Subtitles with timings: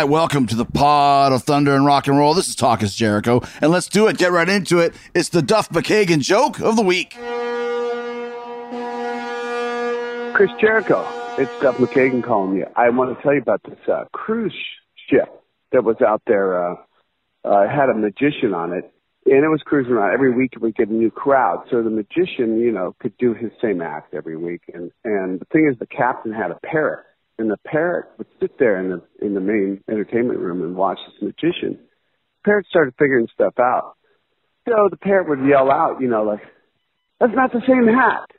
[0.00, 2.32] Right, welcome to the pod of thunder and rock and roll.
[2.32, 4.16] This is Talk is Jericho, and let's do it.
[4.16, 4.94] Get right into it.
[5.14, 7.10] It's the Duff McKagan joke of the week.
[10.32, 11.06] Chris Jericho.
[11.36, 12.64] It's Duff McKagan calling you.
[12.76, 14.56] I want to tell you about this uh, cruise
[15.10, 15.28] ship
[15.72, 16.70] that was out there.
[16.70, 16.76] Uh,
[17.44, 18.90] uh, had a magician on it,
[19.26, 20.14] and it was cruising around.
[20.14, 21.66] Every week we get a new crowd.
[21.70, 24.62] So the magician, you know, could do his same act every week.
[24.72, 27.04] And and the thing is, the captain had a parrot,
[27.40, 30.98] and the parrot would sit there in the in the main entertainment room and watch
[31.06, 31.78] this magician.
[31.78, 33.94] The parrot started figuring stuff out.
[34.68, 36.42] So the parrot would yell out, you know, like,
[37.18, 38.30] "That's not the same hat."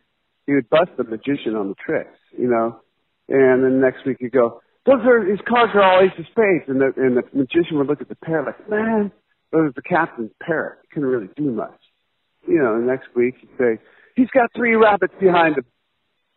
[0.52, 2.82] he would bust the magician on the tricks, you know.
[3.30, 6.66] And then next week he'd go, those are his cards are all ace of spades,
[6.68, 9.12] and the and the magician would look at the parrot like, man,
[9.54, 10.80] it was the captain's parrot.
[10.82, 11.80] He couldn't really do much,
[12.48, 12.76] you know.
[12.76, 13.78] And next week he'd say,
[14.16, 15.66] he's got three rabbits behind him,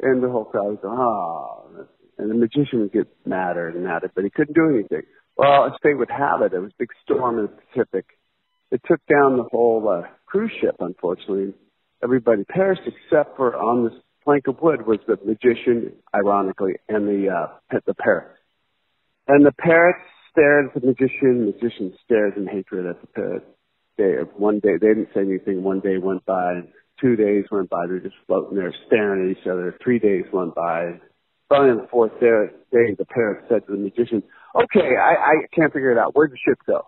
[0.01, 1.87] and the whole crowd would go, oh,
[2.19, 5.03] and the magician would get madder and madder, but he couldn't do anything.
[5.37, 8.07] Well, as fate would have it, there was a big storm in the Pacific.
[8.71, 11.55] It took down the whole uh, cruise ship, unfortunately
[12.05, 17.31] everybody perished except for on this plank of wood was the magician, ironically, and the
[17.31, 18.37] uh, the parrot.
[19.27, 19.97] And the parrot
[20.31, 21.47] stared at the magician.
[21.47, 23.45] The magician stares in hatred at the parrot.
[23.97, 25.63] They, one day they didn't say anything.
[25.63, 26.63] One day went by.
[27.01, 27.87] Two days went by.
[27.89, 29.77] They're just floating there, staring at each other.
[29.83, 31.01] Three days went by.
[31.49, 34.23] Finally, on the fourth day, the parrot said to the magician,
[34.55, 36.15] "Okay, I, I can't figure it out.
[36.15, 36.85] Where'd the ship go?"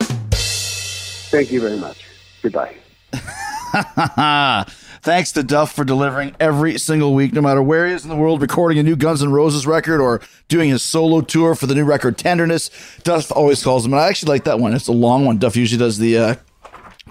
[1.30, 2.04] Thank you very much.
[2.42, 2.76] Goodbye.
[5.02, 8.16] Thanks to Duff for delivering every single week, no matter where he is in the
[8.16, 11.74] world, recording a new Guns N' Roses record or doing his solo tour for the
[11.74, 12.70] new record Tenderness.
[13.02, 14.72] Duff always calls him, and I actually like that one.
[14.72, 15.38] It's a long one.
[15.38, 16.34] Duff usually does the uh,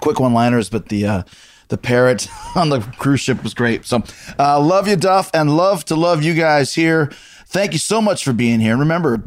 [0.00, 1.22] quick one-liners, but the uh,
[1.68, 3.84] the parrot on the cruise ship was great.
[3.86, 4.02] So,
[4.38, 7.10] uh, love you, Duff, and love to love you guys here.
[7.46, 8.76] Thank you so much for being here.
[8.76, 9.22] Remember,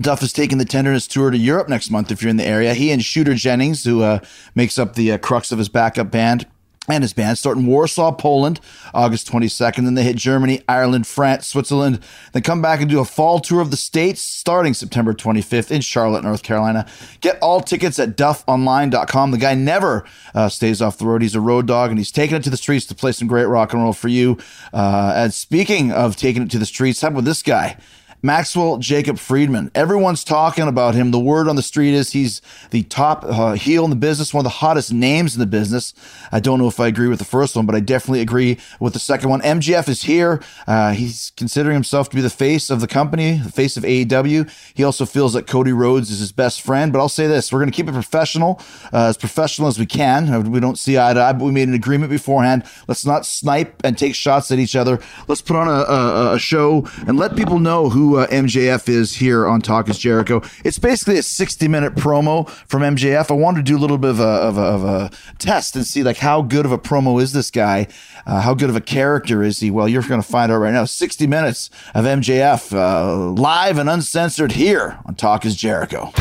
[0.00, 2.74] Duff is taking the Tenderness tour to Europe next month if you're in the area.
[2.74, 4.20] He and Shooter Jennings, who uh,
[4.54, 6.46] makes up the uh, crux of his backup band,
[6.94, 8.60] and his band start in Warsaw, Poland,
[8.94, 9.84] August 22nd.
[9.84, 12.00] Then they hit Germany, Ireland, France, Switzerland.
[12.32, 15.80] Then come back and do a fall tour of the states starting September 25th in
[15.80, 16.86] Charlotte, North Carolina.
[17.20, 19.30] Get all tickets at duffonline.com.
[19.30, 20.04] The guy never
[20.34, 21.22] uh, stays off the road.
[21.22, 23.46] He's a road dog and he's taking it to the streets to play some great
[23.46, 24.38] rock and roll for you.
[24.72, 27.76] Uh, and speaking of taking it to the streets, how about this guy?
[28.22, 29.70] Maxwell Jacob Friedman.
[29.74, 31.12] Everyone's talking about him.
[31.12, 34.40] The word on the street is he's the top uh, heel in the business, one
[34.40, 35.94] of the hottest names in the business.
[36.32, 38.92] I don't know if I agree with the first one, but I definitely agree with
[38.92, 39.40] the second one.
[39.42, 40.42] MJF is here.
[40.66, 44.50] Uh, he's considering himself to be the face of the company, the face of AEW.
[44.74, 46.92] He also feels that Cody Rhodes is his best friend.
[46.92, 48.60] But I'll say this: we're going to keep it professional,
[48.92, 50.32] uh, as professional as we can.
[50.32, 52.64] Uh, We don't see eye to eye, but we made an agreement beforehand.
[52.88, 54.98] Let's not snipe and take shots at each other.
[55.28, 59.14] Let's put on a, a, a show and let people know who uh, MJF is
[59.14, 60.42] here on Talk is Jericho.
[60.64, 63.30] It's basically a 60 minute promo from MJF.
[63.30, 65.86] I wanted to do a little bit of a, of a, of a test and
[65.86, 67.86] see like how good of a promo is this guy?
[68.26, 69.70] Uh, how good of a character is he?
[69.70, 70.84] Well, you're going to find out right now.
[70.84, 76.12] 60 minutes of MJF uh, live and uncensored here on Talk is Jericho.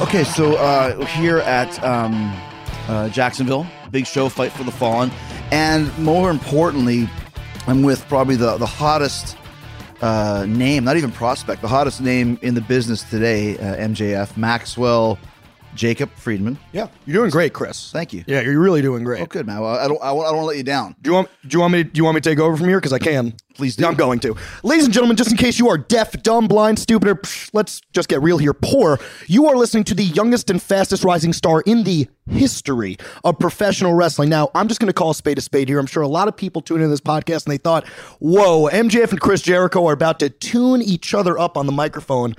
[0.00, 2.32] Okay, so uh, here at um,
[2.88, 5.10] uh, Jacksonville, big show, Fight for the Fallen.
[5.50, 7.08] And more importantly,
[7.68, 9.36] I'm with probably the, the hottest
[10.00, 15.18] uh, name, not even prospect, the hottest name in the business today, uh, MJF, Maxwell
[15.74, 16.58] Jacob Friedman.
[16.72, 17.90] Yeah, you're doing great, Chris.
[17.92, 18.24] Thank you.
[18.26, 19.22] Yeah, you're really doing great.
[19.22, 19.60] Oh, good man.
[19.60, 20.02] Well, I don't.
[20.02, 20.96] I, I don't want to let you down.
[21.02, 21.28] Do you want?
[21.46, 21.84] Do you want me?
[21.84, 22.78] To, do you want me to take over from here?
[22.78, 23.34] Because I can.
[23.54, 23.86] Please do.
[23.86, 24.36] I'm going to.
[24.62, 27.80] Ladies and gentlemen, just in case you are deaf, dumb, blind, stupid, or psh, let's
[27.92, 31.62] just get real here, poor, you are listening to the youngest and fastest rising star
[31.62, 34.28] in the history of professional wrestling.
[34.28, 35.80] Now, I'm just going to call a spade a spade here.
[35.80, 37.84] I'm sure a lot of people tune into this podcast and they thought,
[38.20, 42.36] "Whoa, MJF and Chris Jericho are about to tune each other up on the microphone."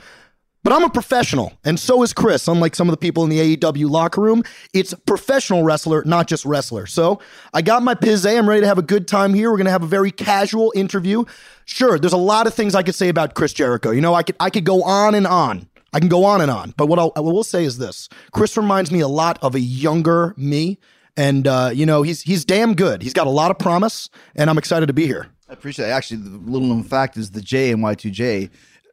[0.62, 2.48] But I'm a professional, and so is Chris.
[2.48, 6.44] Unlike some of the people in the AEW locker room, it's professional wrestler, not just
[6.44, 6.86] wrestler.
[6.86, 7.22] So
[7.54, 8.26] I got my pizze.
[8.26, 9.52] I'm ready to have a good time here.
[9.52, 11.24] We're gonna have a very casual interview.
[11.64, 13.92] Sure, there's a lot of things I could say about Chris Jericho.
[13.92, 15.70] You know, I could I could go on and on.
[15.94, 16.74] I can go on and on.
[16.76, 19.62] But what I'll, what we'll say is this: Chris reminds me a lot of a
[19.62, 20.78] younger me,
[21.16, 23.02] and uh, you know, he's he's damn good.
[23.02, 25.28] He's got a lot of promise, and I'm excited to be here.
[25.50, 25.92] I appreciate it.
[25.92, 28.50] Actually, the little known fact is the J in Y2J.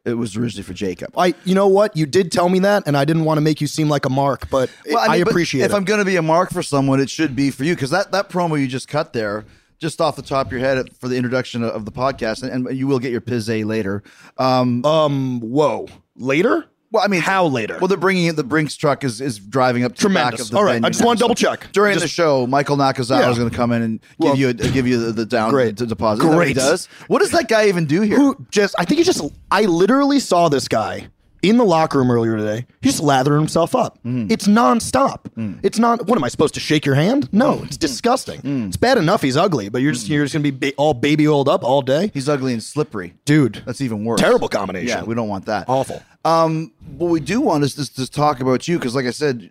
[0.07, 1.13] It was originally for Jacob.
[1.17, 1.95] I, you know what?
[1.97, 4.09] You did tell me that, and I didn't want to make you seem like a
[4.09, 5.75] mark, but Well, I, mean, but appreciate If it.
[5.75, 8.11] I'm going to be a mark for someone, it should be for you because that
[8.13, 9.43] that promo you just cut there,
[9.79, 12.77] just off the top of your head for the introduction of the podcast, and, and
[12.77, 14.01] you will get your pizze later.
[14.37, 15.87] Um, Um, whoa.
[16.15, 16.65] Later?
[16.91, 17.77] Well, I mean, How later?
[17.79, 20.49] Well, they're bringing in the Brinks truck is is driving up to the back of
[20.49, 21.07] the All right, I just now.
[21.07, 21.67] wanna double check.
[21.73, 22.47] during Just- the show.
[22.47, 23.31] Michael Nakazawa Yeah.
[23.31, 25.51] is going to come in and give Well, you a, give you the, the down
[25.51, 25.75] great.
[25.75, 26.23] d- deposit.
[26.25, 26.55] What he Great.
[26.55, 26.87] does.
[27.07, 28.15] What does that guy even do here?
[28.17, 31.07] Who just, I think he just, I literally saw this guy
[31.43, 32.65] in the locker room earlier today.
[32.81, 33.99] He's just lathered himself up.
[34.05, 34.31] Mm.
[34.31, 35.59] It's nonstop.
[35.63, 37.29] It's not, what am I supposed to shake your hand?
[37.31, 38.41] No, it's disgusting.
[38.41, 38.67] Mm.
[38.69, 40.93] It's bad enough he's ugly, but you're just, you're just going to be ba- all
[40.95, 42.09] baby oiled up all day.
[42.13, 43.13] He's ugly and slippery.
[43.25, 43.61] Dude.
[43.65, 44.19] That's even worse.
[44.19, 44.87] Terrible combination.
[44.87, 45.65] Yeah, we don't want that.
[45.69, 46.01] Awful.
[46.27, 49.49] Um, what we do want is just to talk about you because, like I said,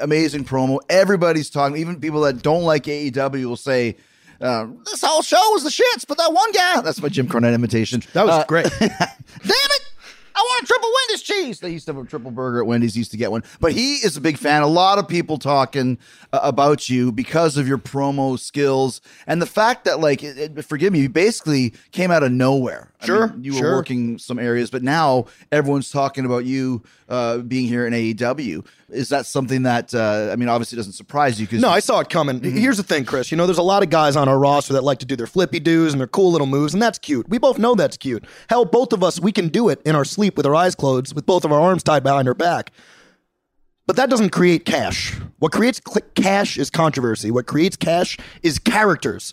[0.00, 0.78] amazing promo.
[0.90, 1.76] Everybody's talking.
[1.78, 3.96] Even people that don't like AEW will say,
[4.40, 6.80] uh, "This whole show was the shits," but that one guy.
[6.82, 8.02] That's my Jim Cornette imitation.
[8.12, 8.66] That was Uh, great.
[8.78, 9.80] Damn it!
[10.34, 11.58] I want a triple Wendy's cheese.
[11.60, 12.96] They used to have a triple burger at Wendy's.
[12.96, 14.62] Used to get one, but he is a big fan.
[14.62, 15.98] A lot of people talking
[16.32, 20.64] uh, about you because of your promo skills and the fact that, like, it, it-
[20.64, 22.92] forgive me, you basically came out of nowhere.
[23.00, 27.38] I Sure, mean, you were working some areas, but now everyone's talking about you uh,
[27.38, 28.66] being here in AEW.
[28.90, 30.48] Is that something that uh, I mean?
[30.48, 32.40] Obviously, doesn't surprise you because No, I saw it coming.
[32.40, 32.56] Mm-hmm.
[32.56, 33.30] Here's the thing, Chris.
[33.30, 35.28] You know, there's a lot of guys on our roster that like to do their
[35.28, 37.28] flippy doos and their cool little moves, and that's cute.
[37.28, 38.24] We both know that's cute.
[38.48, 41.14] Hell, both of us, we can do it in our sleep with our eyes closed,
[41.14, 42.72] with both of our arms tied behind our back.
[43.86, 45.14] But that doesn't create cash.
[45.38, 47.30] What creates cl- cash is controversy.
[47.30, 49.32] What creates cash is characters.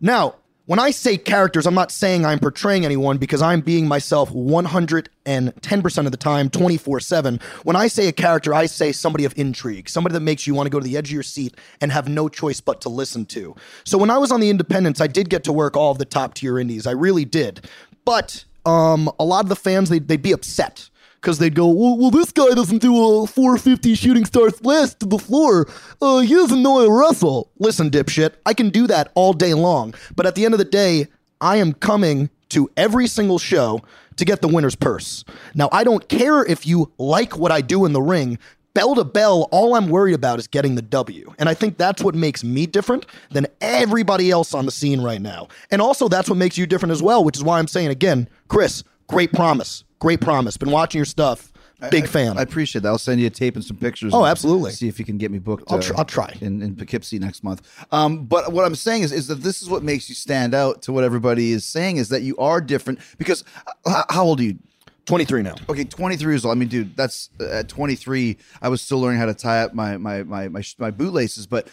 [0.00, 0.36] Now,
[0.70, 6.06] when I say characters, I'm not saying I'm portraying anyone because I'm being myself 110%
[6.06, 7.40] of the time, 24 7.
[7.64, 10.68] When I say a character, I say somebody of intrigue, somebody that makes you want
[10.68, 13.26] to go to the edge of your seat and have no choice but to listen
[13.26, 13.56] to.
[13.82, 16.04] So when I was on the independents, I did get to work all of the
[16.04, 16.86] top tier indies.
[16.86, 17.68] I really did.
[18.04, 20.88] But um, a lot of the fans, they'd, they'd be upset
[21.20, 25.06] because they'd go, well, well, this guy doesn't do a 450 shooting star splash to
[25.06, 25.68] the floor.
[26.00, 27.50] Uh, he doesn't know how to wrestle.
[27.58, 29.94] Listen, dipshit, I can do that all day long.
[30.16, 31.08] But at the end of the day,
[31.40, 33.82] I am coming to every single show
[34.16, 35.24] to get the winner's purse.
[35.54, 38.38] Now, I don't care if you like what I do in the ring.
[38.72, 41.34] Bell to bell, all I'm worried about is getting the W.
[41.38, 45.20] And I think that's what makes me different than everybody else on the scene right
[45.20, 45.48] now.
[45.70, 48.28] And also, that's what makes you different as well, which is why I'm saying again,
[48.48, 49.84] Chris, great promise.
[50.00, 50.56] Great promise.
[50.56, 51.52] Been watching your stuff.
[51.90, 52.36] Big fan.
[52.36, 52.88] I appreciate that.
[52.88, 54.12] I'll send you a tape and some pictures.
[54.12, 54.72] Oh, absolutely.
[54.72, 55.64] See if you can get me booked.
[55.72, 56.36] I'll uh, tr- I'll try.
[56.42, 57.62] in, in Poughkeepsie next month.
[57.90, 60.82] Um, but what I'm saying is, is that this is what makes you stand out
[60.82, 62.98] to what everybody is saying is that you are different.
[63.16, 63.44] Because
[63.86, 64.58] uh, how old are you?
[65.06, 65.54] 23 now.
[65.70, 66.54] Okay, 23 years old.
[66.54, 68.36] I mean, dude, that's uh, at 23.
[68.60, 71.68] I was still learning how to tie up my my my my, my bootlaces, but.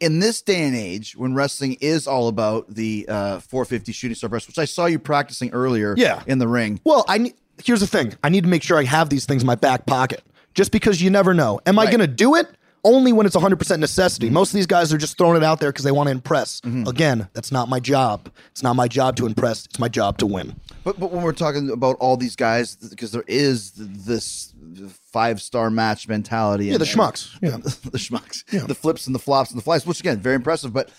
[0.00, 4.28] In this day and age, when wrestling is all about the uh, 450 shooting star
[4.28, 6.24] press, which I saw you practicing earlier, Yeah.
[6.26, 8.14] in the ring, Well, I here's the thing.
[8.22, 10.22] I need to make sure I have these things in my back pocket,
[10.54, 11.60] just because you never know.
[11.66, 11.90] Am I Right.
[11.90, 12.48] going to do it?
[12.84, 14.28] Only when it's 100% necessity.
[14.28, 16.60] Most of these guys are just throwing it out there because they want to impress.
[16.62, 16.88] Mm-hmm.
[16.88, 18.28] Again, that's not my job.
[18.50, 19.66] It's not my job to impress.
[19.66, 20.56] It's my job to win.
[20.82, 24.52] But but when we're talking about all these guys, because there is this
[25.12, 26.66] five star match mentality.
[26.66, 27.38] Yeah, the schmucks.
[27.40, 27.50] Yeah.
[27.58, 28.66] the schmucks, Yeah.
[28.66, 30.72] the flips and the flops and the flies, which again, very impressive.
[30.72, 30.90] But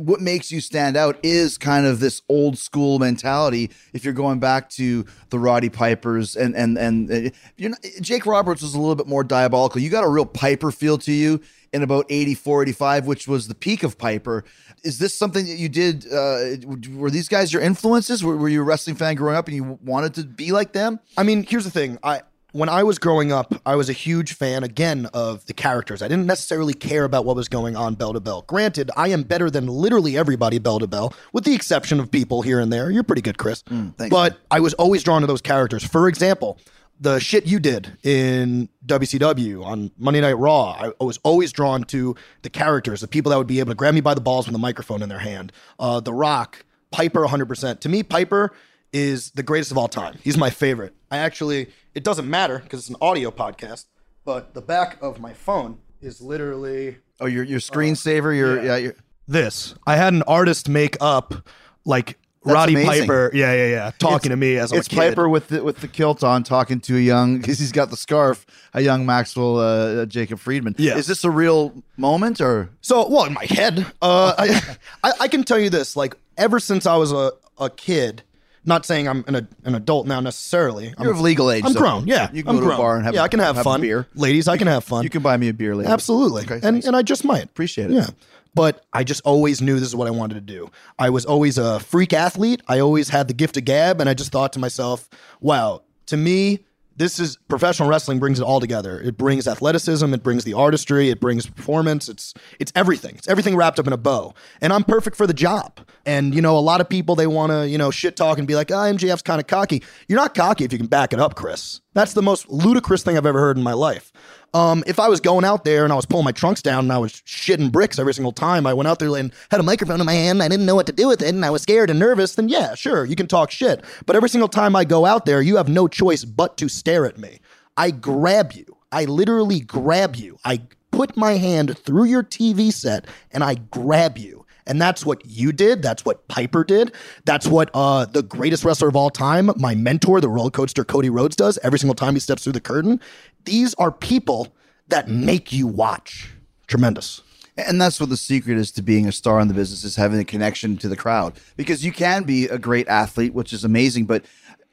[0.00, 3.70] What makes you stand out is kind of this old school mentality.
[3.94, 8.60] If you're going back to the Roddy Pipers and and and uh, not, Jake Roberts
[8.60, 9.80] was a little bit more diabolical.
[9.80, 11.40] You got a real Piper feel to you
[11.72, 14.44] in about 84, 85, which was the peak of Piper.
[14.84, 16.06] Is this something that you did?
[16.12, 16.56] Uh,
[16.94, 18.22] were these guys your influences?
[18.22, 21.00] Were, were you a wrestling fan growing up and you wanted to be like them?
[21.16, 21.98] I mean, here's the thing.
[22.02, 26.02] I when I was growing up, I was a huge fan again of the characters.
[26.02, 28.42] I didn't necessarily care about what was going on bell to bell.
[28.46, 32.42] Granted, I am better than literally everybody bell to bell, with the exception of people
[32.42, 32.90] here and there.
[32.90, 33.62] You're pretty good, Chris.
[33.62, 34.10] thanks.
[34.10, 35.82] but I was always drawn to those characters.
[35.82, 36.58] For example,
[37.00, 41.84] the shit you did in WCW on Monday Night Raw, I, I was always drawn
[41.84, 44.46] to the characters, the people that would be able to grab me by the balls
[44.46, 45.52] with a microphone in their hand.
[45.80, 47.80] Uh, the Rock, Piper, 100%.
[47.80, 48.52] To me, Piper
[48.92, 50.18] is the greatest of all time.
[50.22, 50.94] He's my favorite.
[51.10, 53.86] I actually, it doesn't matter because it's an audio podcast,
[54.24, 58.36] but the back of my phone is literally Oh, your your screensaver.
[58.36, 58.76] Your yeah.
[58.76, 58.94] your,
[59.28, 59.74] this.
[59.86, 61.48] I had an artist make up
[61.84, 63.02] like Roddy amazing.
[63.06, 63.30] Piper.
[63.32, 63.90] Yeah, yeah, yeah.
[64.00, 64.96] Talking to me as I'm it's a kid.
[64.96, 67.96] Piper with the with the kilt on, talking to a young because he's got the
[67.96, 68.44] scarf.
[68.74, 70.74] A young Maxwell uh, Jacob Friedman.
[70.78, 70.96] Yeah.
[70.96, 72.70] Is this a real moment or?
[72.80, 76.58] So, well, in my head, uh, I, I I can tell you this: like, ever
[76.58, 78.24] since I was a, a kid,
[78.64, 80.94] not saying I'm an, an adult now necessarily.
[80.96, 81.64] I'm, You're of legal age.
[81.64, 82.06] I'm so grown.
[82.06, 82.74] Yeah, You can I'm go to grown.
[82.78, 83.80] a bar and have yeah, a- I can have, have a fun.
[83.80, 84.06] beer.
[84.14, 84.48] ladies.
[84.48, 85.02] I can have fun.
[85.04, 85.90] You can buy me a beer later.
[85.90, 86.42] Absolutely.
[86.42, 87.44] Okay, and and I just might.
[87.44, 87.94] Appreciate it.
[87.94, 88.06] Yeah.
[88.54, 90.70] But I just always knew this is what I wanted to do.
[90.98, 92.60] I was always a freak athlete.
[92.68, 95.08] I always had the gift of gab and I just thought to myself,
[95.40, 99.00] wow, to me this is professional wrestling brings it all together.
[99.00, 102.08] It brings athleticism, it brings the artistry, it brings performance.
[102.08, 103.14] It's it's everything.
[103.16, 104.34] It's everything wrapped up in a bow.
[104.60, 105.80] And I'm perfect for the job.
[106.06, 108.46] And you know, a lot of people they want to, you know, shit talk and
[108.46, 111.20] be like, "Ah, MJF's kind of cocky." You're not cocky if you can back it
[111.20, 111.80] up, Chris.
[111.94, 114.12] That's the most ludicrous thing I've ever heard in my life.
[114.54, 116.92] Um, if I was going out there and I was pulling my trunks down and
[116.92, 120.00] I was shitting bricks every single time I went out there and had a microphone
[120.00, 121.62] in my hand, and I didn't know what to do with it, and I was
[121.62, 123.82] scared and nervous, then yeah, sure, you can talk shit.
[124.04, 127.06] But every single time I go out there, you have no choice but to stare
[127.06, 127.40] at me.
[127.76, 128.76] I grab you.
[128.90, 130.38] I literally grab you.
[130.44, 134.41] I put my hand through your TV set and I grab you.
[134.66, 135.82] And that's what you did.
[135.82, 136.92] That's what Piper did.
[137.24, 141.10] That's what uh, the greatest wrestler of all time, my mentor, the roller coaster Cody
[141.10, 143.00] Rhodes, does every single time he steps through the curtain.
[143.44, 144.54] These are people
[144.88, 146.30] that make you watch.
[146.66, 147.22] Tremendous.
[147.56, 150.18] And that's what the secret is to being a star in the business is having
[150.18, 151.34] a connection to the crowd.
[151.56, 154.24] Because you can be a great athlete, which is amazing, but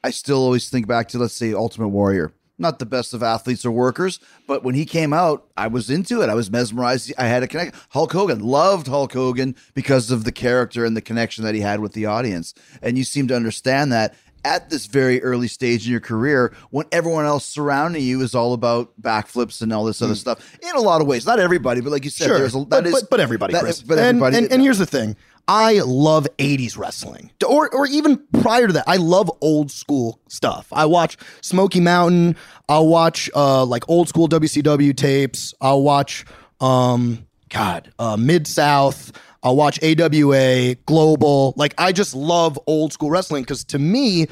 [0.02, 2.32] I still always think back to let's say Ultimate Warrior.
[2.60, 6.20] Not the best of athletes or workers, but when he came out, I was into
[6.20, 6.28] it.
[6.28, 7.12] I was mesmerized.
[7.16, 7.74] I had a connection.
[7.88, 11.80] Hulk Hogan loved Hulk Hogan because of the character and the connection that he had
[11.80, 12.54] with the audience.
[12.82, 14.14] And you seem to understand that
[14.44, 18.52] at this very early stage in your career when everyone else surrounding you is all
[18.52, 20.16] about backflips and all this other hmm.
[20.16, 21.26] stuff in a lot of ways.
[21.26, 23.52] Not everybody, but like you said, Sure, there's a, that but, is- but, but everybody,
[23.52, 23.82] that- Chris.
[23.82, 24.36] But and, everybody.
[24.36, 25.16] and, and here's the thing:
[25.50, 30.68] I love '80s wrestling, or or even prior to that, I love old school stuff.
[30.70, 32.36] I watch Smoky Mountain.
[32.68, 35.52] I'll watch uh, like old school WCW tapes.
[35.60, 36.24] I'll watch
[36.60, 39.10] um, God uh, Mid South.
[39.42, 41.54] I'll watch AWA Global.
[41.56, 44.28] Like I just love old school wrestling because to me,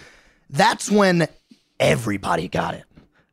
[0.51, 1.27] that's when
[1.81, 2.85] everybody got it.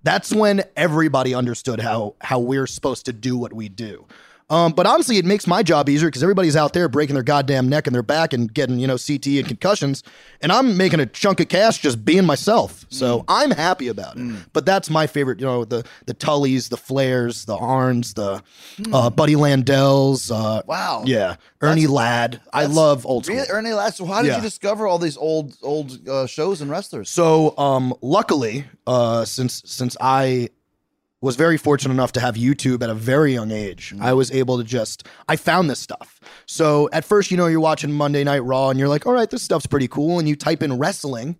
[0.01, 4.07] That's when everybody understood how how we're supposed to do what we do.
[4.47, 7.67] Um, but honestly, it makes my job easier because everybody's out there breaking their goddamn
[7.67, 10.03] neck and their back and getting you know CT and concussions,
[10.39, 12.85] and I'm making a chunk of cash just being myself.
[12.89, 13.25] So Mm.
[13.27, 14.45] I'm happy about it.
[14.53, 15.39] But that's my favorite.
[15.39, 18.43] You know the the Tullys, the Flairs, the Arns, the
[18.95, 20.29] uh, Buddy Landels.
[20.31, 20.67] Uh, Mm.
[20.67, 21.03] Wow.
[21.05, 22.39] yeah, Ernie Ladd.
[22.53, 23.37] I love old school.
[23.37, 23.95] Really, Ernie Ladd.
[23.95, 24.35] So how did Yeah.
[24.37, 27.09] you discover all these old old uh, shows and wrestlers?
[27.09, 30.49] So, um, luckily, uh, since since I
[31.21, 34.57] was very fortunate enough to have YouTube at a very young age, I was able
[34.57, 36.19] to just I found this stuff.
[36.45, 39.29] So at first, you know, you're watching Monday Night Raw, and you're like, all right,
[39.29, 41.37] this stuff's pretty cool, and you type in wrestling.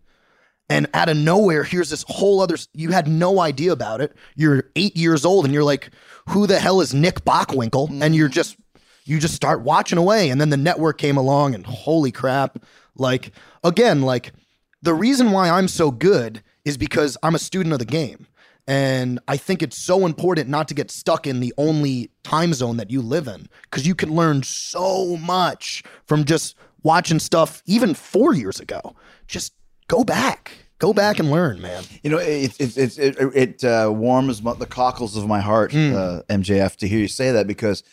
[0.67, 2.57] And out of nowhere, here's this whole other.
[2.73, 4.15] You had no idea about it.
[4.35, 5.91] You're eight years old, and you're like,
[6.29, 8.57] "Who the hell is Nick Bockwinkel?" And you're just,
[9.03, 10.29] you just start watching away.
[10.29, 12.63] And then the network came along, and holy crap!
[12.95, 13.31] Like
[13.63, 14.33] again, like
[14.81, 18.25] the reason why I'm so good is because I'm a student of the game.
[18.67, 22.77] And I think it's so important not to get stuck in the only time zone
[22.77, 27.93] that you live in because you can learn so much from just watching stuff even
[27.93, 28.95] four years ago.
[29.27, 29.53] Just
[29.87, 31.83] go back, go back and learn, man.
[32.01, 35.71] You know, it it it it, it uh, warms my, the cockles of my heart,
[35.73, 37.83] uh, MJF, to hear you say that because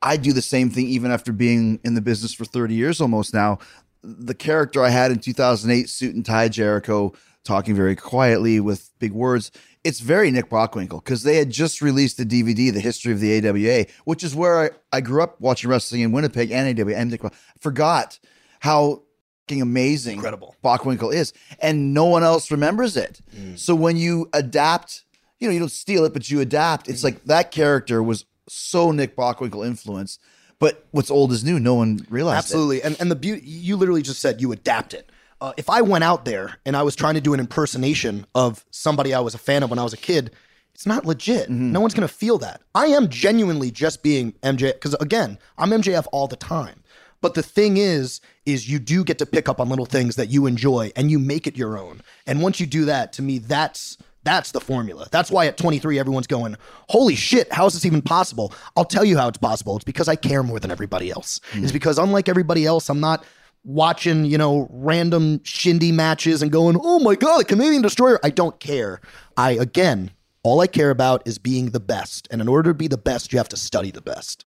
[0.00, 3.34] I do the same thing even after being in the business for 30 years almost
[3.34, 3.58] now.
[4.02, 7.14] The character I had in 2008, suit and tie Jericho,
[7.44, 9.50] talking very quietly with big words.
[9.88, 13.48] It's very Nick Bockwinkel because they had just released the DVD, The History of the
[13.48, 16.94] AWA, which is where I, I grew up watching wrestling in Winnipeg and AWA.
[16.94, 18.18] And Nick, Bock- forgot
[18.60, 19.02] how
[19.48, 20.54] fucking amazing Incredible.
[20.62, 23.20] Bockwinkel is, and no one else remembers it.
[23.34, 23.58] Mm.
[23.58, 25.04] So when you adapt,
[25.38, 26.88] you know, you don't steal it, but you adapt.
[26.88, 30.18] It's like that character was so Nick Bockwinkel influence,
[30.58, 31.58] but what's old is new.
[31.58, 32.54] No one realized it.
[32.54, 32.82] Absolutely.
[32.82, 35.10] And and the beauty you literally just said you adapt it.
[35.40, 38.64] Uh, if I went out there and I was trying to do an impersonation of
[38.70, 40.32] somebody I was a fan of when I was a kid,
[40.74, 41.48] it's not legit.
[41.48, 42.60] No one's gonna feel that.
[42.74, 46.82] I am genuinely just being MJ because again, I'm MJF all the time.
[47.20, 50.28] But the thing is, is you do get to pick up on little things that
[50.28, 52.00] you enjoy and you make it your own.
[52.26, 55.06] And once you do that, to me, that's That's the formula.
[55.10, 56.56] That's why at 23, everyone's going,
[56.88, 58.52] Holy shit, how is this even possible?
[58.76, 59.76] I'll tell you how it's possible.
[59.76, 61.40] It's because I care more than everybody else.
[61.54, 63.24] It's because, unlike everybody else, I'm not
[63.68, 68.18] watching, you know, random shindy matches and going, oh my God, a Canadian destroyer.
[68.24, 69.00] I don't care.
[69.36, 70.10] I, again,
[70.42, 72.26] all I care about is being the best.
[72.30, 74.46] And in order to be the best, you have to study the best.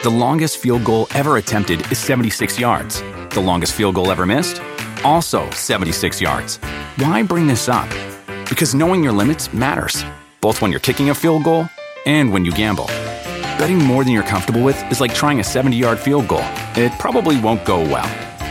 [0.00, 3.00] The longest field goal ever attempted is 76 yards.
[3.30, 4.60] The longest field goal ever missed?
[5.02, 6.58] Also 76 yards.
[6.96, 7.88] Why bring this up?
[8.50, 10.04] Because knowing your limits matters,
[10.42, 11.68] both when you're kicking a field goal
[12.04, 12.86] and when you gamble.
[13.56, 16.44] Betting more than you're comfortable with is like trying a 70 yard field goal,
[16.76, 18.31] it probably won't go well.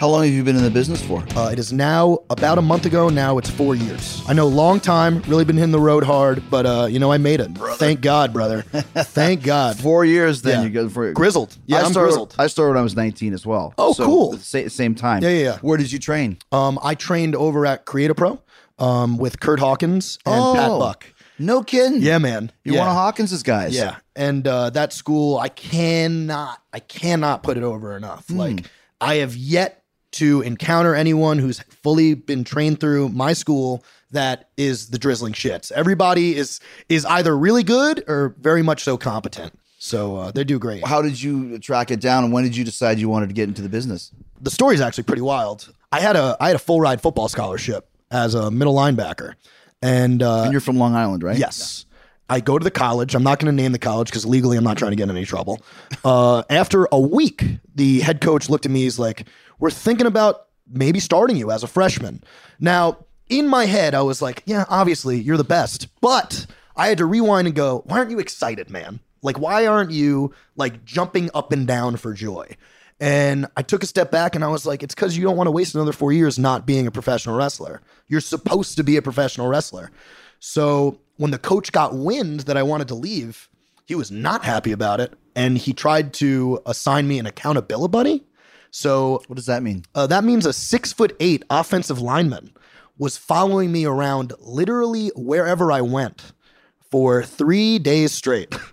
[0.00, 1.22] How long have you been in the business for?
[1.36, 3.10] Uh, it is now about a month ago.
[3.10, 4.22] Now it's four years.
[4.26, 5.20] I know, long time.
[5.28, 7.50] Really been hitting the road hard, but uh, you know, I made it.
[7.76, 8.62] Thank God, brother.
[8.72, 9.78] Thank God.
[9.78, 10.40] Four years.
[10.40, 10.64] Then Yeah.
[10.64, 11.54] you go for Grizzled.
[11.66, 12.34] Yeah, I I'm started, grizzled.
[12.38, 13.74] I started when I was 19 as well.
[13.76, 14.38] Oh, cool.
[14.38, 15.22] sa- same time.
[15.22, 15.58] Yeah, yeah, yeah.
[15.58, 16.38] Where did you train?
[16.50, 18.40] Um, I trained over at Create a Pro
[18.78, 20.78] um, with Kurt Hawkins and Pat Oh.
[20.78, 21.04] Buck.
[21.38, 22.00] No kidding.
[22.00, 22.52] Yeah, man.
[22.64, 22.80] You're yeah.
[22.80, 23.76] one of Hawkins's guys.
[23.76, 28.26] Yeah, and uh, that school, I cannot, I cannot put it over enough.
[28.28, 28.38] Hmm.
[28.38, 29.79] Like, I have yet
[30.12, 35.70] to encounter anyone who's fully been trained through my school that is the drizzling shits.
[35.72, 39.52] Everybody is is either really good or very much so competent.
[39.78, 40.84] So uh, they do great.
[40.84, 43.48] How did you track it down, and when did you decide you wanted to get
[43.48, 44.12] into the business?
[44.42, 45.72] the story's actually pretty wild.
[45.92, 49.34] I had a I had a full ride football scholarship as a middle linebacker,
[49.82, 51.38] and, uh, And you're from Long Island, right?
[51.38, 51.86] Yes.
[52.28, 53.14] I go to the college.
[53.14, 55.16] I'm not going to name the college because legally I'm not trying to get in
[55.16, 55.60] any trouble.
[56.04, 58.82] Uh, after a week, the head coach looked at me.
[58.82, 59.26] He's like,
[59.60, 62.24] We're thinking about maybe starting you as a freshman.
[62.58, 65.88] Now, in my head, I was like, Yeah, obviously, you're the best.
[66.00, 69.00] But I had to rewind and go, Why aren't you excited, man?
[69.22, 72.56] Like, why aren't you like jumping up and down for joy?
[73.00, 75.46] And I took a step back and I was like, it's because you don't want
[75.46, 77.80] to waste another four years not being a professional wrestler.
[78.08, 79.90] You're supposed to be a professional wrestler.
[80.38, 83.48] So when the coach got wind that I wanted to leave,
[83.86, 85.14] he was not happy about it.
[85.34, 88.24] And he tried to assign me an accountability buddy.
[88.70, 89.84] So What does that mean?
[89.94, 92.52] uh, that means a six foot eight offensive lineman
[92.98, 96.32] was following me around literally wherever I went
[96.90, 98.54] for three days straight.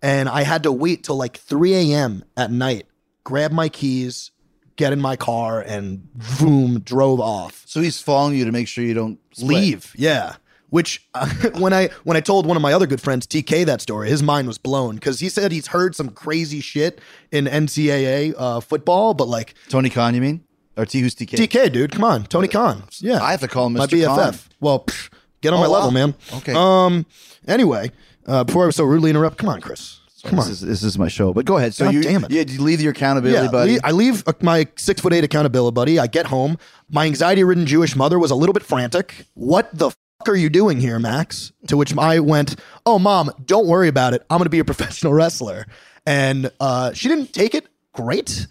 [0.00, 2.24] And I had to wait till like 3 a.m.
[2.36, 2.86] at night,
[3.24, 4.30] grab my keys,
[4.76, 6.08] get in my car, and
[6.38, 7.64] boom, drove off.
[7.66, 9.48] So he's following you to make sure you don't split.
[9.56, 9.92] Leave.
[9.98, 10.36] Yeah.
[10.70, 11.28] Which uh,
[11.58, 14.22] when I when I told one of my other good friends TK that story, his
[14.22, 17.00] mind was blown because he said he's heard some crazy shit
[17.32, 20.44] in NCAA uh, football, but like Tony Khan, you mean?
[20.76, 21.38] Or T who's TK?
[21.48, 22.84] TK, dude, come on, Tony Khan.
[23.00, 23.98] Yeah, I have to call him my Mr.
[24.02, 24.06] BFF.
[24.16, 24.34] Khan.
[24.60, 25.94] Well, pff, get on Oh, my level, wow.
[25.94, 26.14] man.
[26.34, 26.52] Okay.
[26.54, 27.06] Um.
[27.46, 27.90] Anyway,
[28.26, 29.98] uh, before I was so rudely interrupted, come on, Chris.
[30.24, 30.48] Come on.
[30.48, 31.32] This is, this is my show.
[31.32, 31.74] But go ahead.
[31.74, 32.30] So God you, damn it.
[32.30, 33.78] Yeah, you leave your accountability Yeah, buddy.
[33.82, 35.98] I leave uh, my six foot eight accountability buddy.
[35.98, 36.58] I get home.
[36.90, 39.26] My anxiety ridden Jewish mother was a little bit frantic.
[39.34, 39.90] What the
[40.28, 41.52] are you doing here, Max?
[41.68, 44.24] To which I went, Oh, mom, don't worry about it.
[44.30, 45.66] I'm going to be a professional wrestler.
[46.06, 48.46] And uh, she didn't take it great.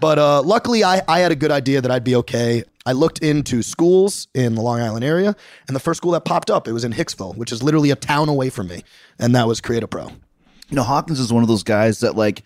[0.00, 2.64] but uh, luckily, I, I had a good idea that I'd be okay.
[2.84, 5.36] I looked into schools in the Long Island area,
[5.68, 7.96] and the first school that popped up, it was in Hicksville, which is literally a
[7.96, 8.82] town away from me.
[9.18, 10.08] And that was Create a Pro.
[10.08, 12.42] you know, Hawkins is one of those guys that like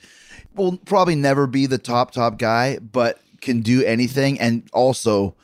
[0.54, 5.34] will probably never be the top top guy, but can do anything and also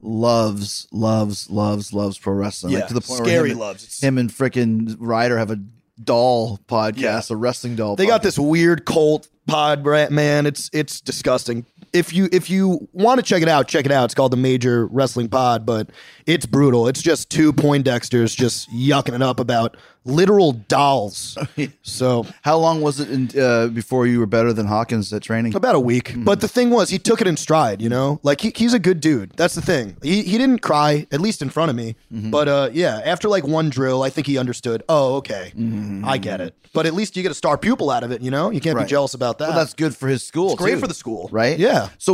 [0.00, 2.72] loves, loves, loves, loves pro wrestling.
[2.72, 4.00] Yeah, like to the point scary where him, loves.
[4.02, 5.58] Him and freaking Ryder have a
[6.02, 7.20] doll podcast, Yeah.
[7.30, 7.96] a wrestling doll.
[7.96, 10.46] They got this weird cult pod, man.
[10.46, 11.66] It's it's disgusting.
[11.92, 14.04] If you if you want to check it out, check it out.
[14.04, 15.88] It's called the Major Wrestling Pod, but
[16.28, 16.86] it's brutal.
[16.88, 21.36] It's just two Poindexters just yucking it up about literal dolls.
[21.82, 25.54] so How long was it in, uh, before you were better than Hawkins at training?
[25.54, 26.12] about a week.
[26.12, 26.24] Hmm.
[26.24, 27.82] But the thing was, he took it in stride.
[27.82, 29.32] You know, like he, he's a good dude.
[29.36, 29.96] That's the thing.
[30.02, 31.96] He he didn't cry, at least in front of me.
[32.12, 32.30] Mm-hmm.
[32.30, 34.82] But uh, yeah, after like one drill, I think he understood.
[34.88, 36.04] Oh, okay, Mm-hmm.
[36.04, 36.54] I get it.
[36.74, 38.20] But at least you get a star pupil out of it.
[38.20, 38.84] You know, you can't Right.
[38.86, 39.48] be jealous about that.
[39.48, 40.52] Well, that's good for his school.
[40.52, 41.28] It's great for the school.
[41.32, 41.58] right?
[41.58, 41.88] Yeah.
[41.98, 42.12] So,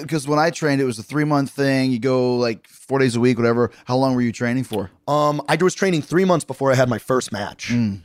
[0.00, 1.90] because when I trained, it was a three month thing.
[1.92, 3.70] You go like four days a week, whatever.
[3.84, 4.90] How long were you training for?
[5.06, 7.68] Um, I was training three months before I had my first match.
[7.68, 7.98] Hmm.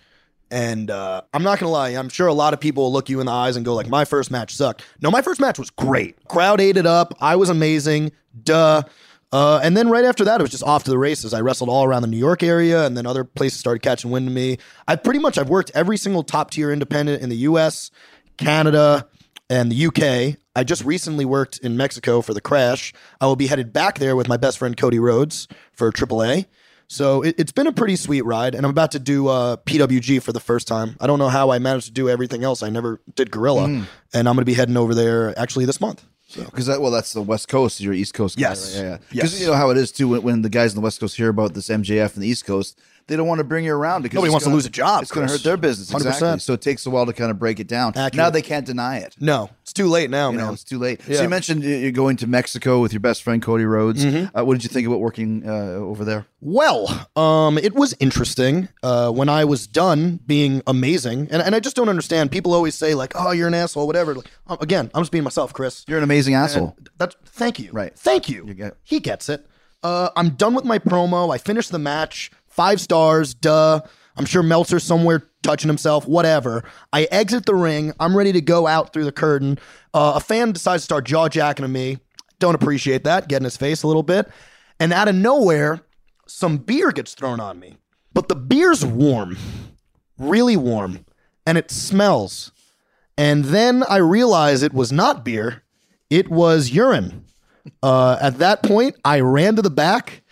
[0.52, 3.20] And uh, I'm not gonna lie, I'm sure a lot of people will look you
[3.20, 5.72] in the eyes and go like, "My first match sucked." No, my first match was
[5.72, 6.24] great.
[6.28, 7.16] Crowd ate it up.
[7.20, 8.12] I was amazing.
[8.44, 8.84] Duh.
[9.32, 11.34] Uh, and then right after that, it was just off to the races.
[11.34, 14.28] I wrestled all around the New York area, and then other places started catching wind
[14.28, 14.60] of me.
[14.88, 17.90] I pretty much I've worked every single top tier independent in the U.S.,
[18.38, 19.08] Canada,
[19.50, 20.38] and the UK.
[20.56, 22.94] I just recently worked in Mexico for the Crash.
[23.20, 26.46] I will be headed back there with my best friend Cody Rhodes for AAA.
[26.88, 30.22] So it, it's been a pretty sweet ride, and I'm about to do uh, PWG
[30.22, 30.96] for the first time.
[31.00, 32.62] I don't know how I managed to do everything else.
[32.62, 33.86] I never did Guerrilla, Mm.
[34.14, 36.04] and I'm going to be heading over there actually this month.
[36.36, 37.80] Because that well, that's the West Coast.
[37.80, 38.36] You're East Coast.
[38.38, 38.76] Guy, Yes.
[38.76, 38.84] right?
[38.84, 38.98] yeah, yeah.
[39.12, 39.42] Because Yes.
[39.42, 40.10] you know how it is too.
[40.10, 42.46] When, when the guys on the West Coast hear about this MJF in the East
[42.46, 42.78] Coast,
[43.08, 45.04] they don't want to bring you around because Nobody wants to gonna- lose a job,
[45.04, 45.92] It's going to hurt their business.
[45.92, 46.08] 100%.
[46.08, 46.40] Exactly.
[46.40, 47.90] So it takes a while to kind of break it down.
[47.90, 48.16] Accurate.
[48.16, 49.16] Now they can't deny it.
[49.20, 50.48] No, it's too late now, You man.
[50.48, 51.02] know, it's too late.
[51.08, 51.18] Yeah.
[51.18, 54.04] So you mentioned you- you're going to Mexico with your best friend Cody Rhodes.
[54.04, 54.36] Mm-hmm.
[54.38, 56.26] Uh, what did you think about working uh, over there?
[56.42, 61.60] Well, um, it was interesting uh, when I was done being amazing, and, and I
[61.60, 62.32] just don't understand.
[62.32, 64.14] People always say like, "Oh, you're an asshole," whatever.
[64.14, 65.84] Like, um, again, I'm just being myself, Chris.
[65.88, 66.76] You're an amazing asshole.
[67.00, 67.72] That's thank you.
[67.72, 67.98] Right.
[67.98, 68.46] Thank you.
[68.46, 68.78] You get.
[68.84, 69.48] He gets it.
[69.82, 71.34] Uh, I'm done with my promo.
[71.34, 72.32] I finished the match.
[72.56, 73.34] Five stars.
[73.34, 73.82] Duh.
[74.16, 76.08] I'm sure Meltzer's somewhere touching himself.
[76.08, 76.64] Whatever.
[76.94, 77.92] I exit the ring.
[78.00, 79.60] I'm ready to go out through the curtain.
[79.94, 81.98] Uh, a fan decides to start jaw jacking at me.
[82.40, 83.28] Don't appreciate that.
[83.28, 84.30] Get in his face a little bit.
[84.80, 85.82] And out of nowhere,
[86.28, 87.78] some beer gets thrown on me.
[88.14, 89.38] But the beer's warm,
[90.18, 91.06] really warm,
[91.46, 92.54] and it smells.
[93.18, 95.64] And then I realize it was not beer,
[96.10, 97.26] it was urine.
[97.84, 100.24] Uh, at that point, I ran to the back.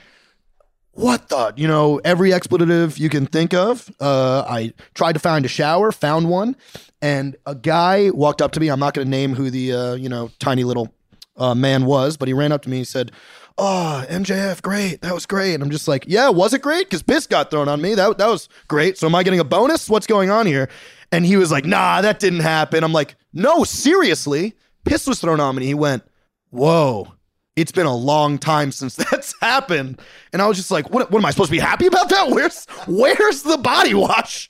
[0.94, 3.92] What the, you know, every expletive you can think of.
[4.00, 6.56] Uh, I tried to find a shower, found one,
[7.02, 8.70] and a guy walked up to me.
[8.70, 10.94] I'm not going to name who the, uh, you know, tiny little
[11.36, 13.12] uh, man was, but he ran up to me and said,
[13.58, 15.02] Oh, MJF, great.
[15.02, 15.54] That was great.
[15.54, 16.90] And I'm just like, Yeah, was it great?
[16.90, 17.96] Because piss got thrown on me.
[17.96, 18.98] That, that was great.
[18.98, 19.90] So am I getting a bonus?
[19.90, 20.70] What's going on here?
[21.12, 22.84] And he was like, Nah, that didn't happen.
[22.84, 24.54] I'm like, No, seriously.
[24.86, 25.66] Piss was thrown on me.
[25.66, 26.04] He went,
[26.50, 27.14] Whoa,
[27.56, 30.02] it's been a long time since that's happened.
[30.32, 32.30] And I was just like, what, what am I supposed to be happy about that?
[32.30, 34.50] Where's where's the body wash?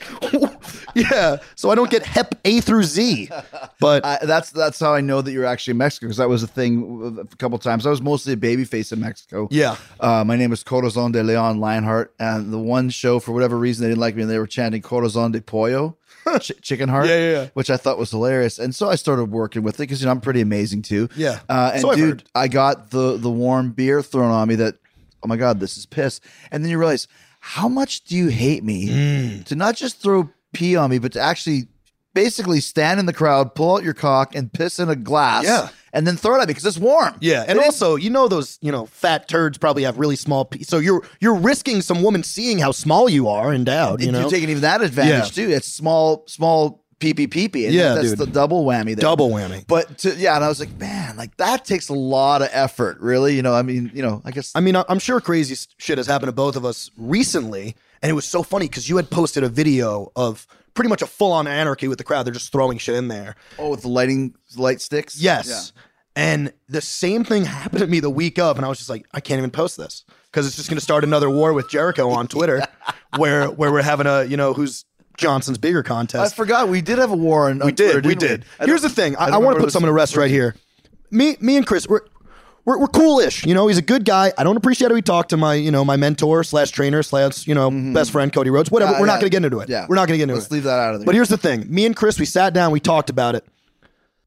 [0.96, 1.38] yeah.
[1.56, 3.30] So I don't get Hep A through Z.
[3.80, 6.44] But I, that's that's how I know that you're actually in Mexico because that was
[6.44, 7.86] a thing a couple times.
[7.86, 9.48] I was mostly a baby face in Mexico.
[9.52, 9.76] Yeah.
[10.00, 13.84] Uh, my name is Corazon de Leon Lionheart, and the one show for whatever reason
[13.84, 15.98] they didn't like me, and they were chanting Corazon de Pollo,
[16.40, 17.08] ch- chicken heart.
[17.08, 17.48] Yeah, yeah, yeah.
[17.54, 20.12] Which I thought was hilarious, and so I started working with it because you know
[20.12, 21.10] I'm pretty amazing too.
[21.16, 21.40] Yeah.
[21.50, 22.24] Uh, and So dude.
[22.36, 24.76] I got the the warm beer thrown on me that
[25.24, 26.20] oh my god, this is piss.
[26.52, 27.08] And then you realize
[27.40, 29.44] how much do you hate me Mm.
[29.46, 31.68] to not just throw pee on me, but to actually
[32.14, 35.44] basically stand in the crowd, pull out your cock, and piss in a glass.
[35.46, 35.70] Yeah.
[35.95, 37.13] And then throw it at me because it's warm.
[37.21, 40.63] yeah, and also, you know those, you know, fat turds probably have really small pe-
[40.63, 44.21] so you're you're risking some woman seeing how small you are endowed, you And know.
[44.21, 45.45] you're taking even that advantage Yeah.
[45.45, 45.51] too.
[45.53, 47.65] It's small, small pee pee pee pee.
[47.65, 48.17] And Yeah, that's dude.
[48.17, 48.95] the double whammy.
[48.95, 49.01] There.
[49.01, 49.65] Double whammy.
[49.67, 52.97] But to, yeah, and I was like, man, like that takes a lot of effort,
[52.99, 53.36] really.
[53.36, 56.08] You know, I mean, you know, I guess I mean, I'm sure crazy shit has
[56.08, 59.43] happened to both of us recently, and it was so funny because you had posted
[59.43, 62.24] a video of pretty much a full-on anarchy with the crowd.
[62.26, 63.36] They're just throwing shit in there.
[63.60, 65.20] oh, with the lighting light sticks.
[65.20, 65.72] Yes.
[66.16, 69.06] And the same thing happened to me the week of, and I was just like,
[69.14, 72.10] I can't even post this because it's just going to start another war with Jericho
[72.10, 72.62] on Twitter,
[73.18, 74.86] where where we're having a you know who's
[75.18, 76.34] Johnson's bigger contest.
[76.34, 77.60] I forgot we did have a war on.
[77.60, 78.46] we did, we did.
[78.62, 79.16] Here's the thing.
[79.16, 80.56] I, I want to put someone to rest right here.
[81.12, 82.02] Me, me and Chris, we're.
[82.65, 83.67] We're, we're cool-ish, you know.
[83.67, 84.32] He's a good guy.
[84.38, 87.45] I don't appreciate how he talked to my, you know, my mentor slash trainer slash,
[87.45, 88.71] you know, best friend Cody Rhodes.
[88.71, 88.93] Whatever.
[88.93, 89.69] Yeah, we're not going to get into it.
[89.69, 89.86] Yeah.
[89.89, 90.38] we're not going to get into it.
[90.38, 91.06] Let's leave that out of there.
[91.06, 93.45] But here's the thing: me and Chris, we sat down, we talked about it.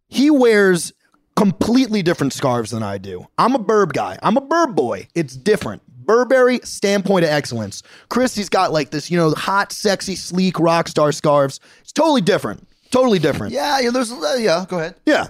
[0.09, 0.92] He wears
[1.35, 3.27] completely different scarves than I do.
[3.38, 4.18] I'm a Burb guy.
[4.22, 5.09] I'm a Burb boy.
[5.14, 5.83] It's different.
[6.07, 7.83] Burberry standpoint of excellence.
[8.09, 11.59] Chris, he's got like this, you know, hot, sexy, sleek rock star scarves.
[11.81, 12.66] It's totally different.
[12.90, 13.53] Totally different.
[13.53, 13.90] Yeah, yeah.
[13.90, 14.64] There's uh, yeah.
[14.68, 14.94] Go ahead.
[15.05, 15.27] Yeah.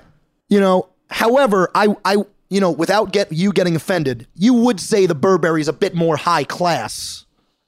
[0.48, 2.16] You know, however, I I
[2.48, 6.16] you know, without get you getting offended, you would say the Burberry's a bit more
[6.16, 7.24] high class.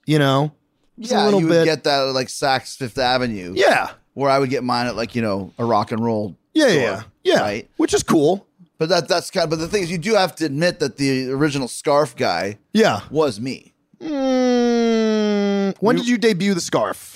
[0.07, 0.53] You know?
[0.99, 1.64] Just yeah, you bit.
[1.64, 3.53] get that at like Saks Fifth Avenue.
[3.57, 3.91] yeah.
[4.14, 6.37] where I would get mine at like you know a rock and roll.
[6.55, 7.41] Yeah, store, yeah, yeah.
[7.41, 7.69] Right.
[7.77, 8.47] Which is cool.
[8.79, 9.51] But that that's kind of.
[9.51, 13.01] But the thing is, you do have to admit that the original scarf guy Yeah.
[13.11, 13.75] was me.
[14.01, 17.14] Mm, when did you debut the scarf?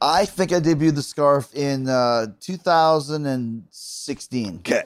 [0.00, 4.84] I think I debuted the scarf in uh, 2016, Okay.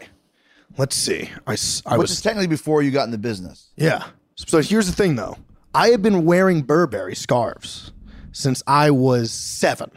[0.76, 1.30] Let's see.
[1.46, 1.52] I,
[1.87, 3.70] I which was is technically before you got in the business.
[3.76, 4.04] yeah.
[4.37, 5.37] So here's the thing though.
[5.74, 7.92] I have been wearing Burberry scarves
[8.32, 9.90] since I was 7.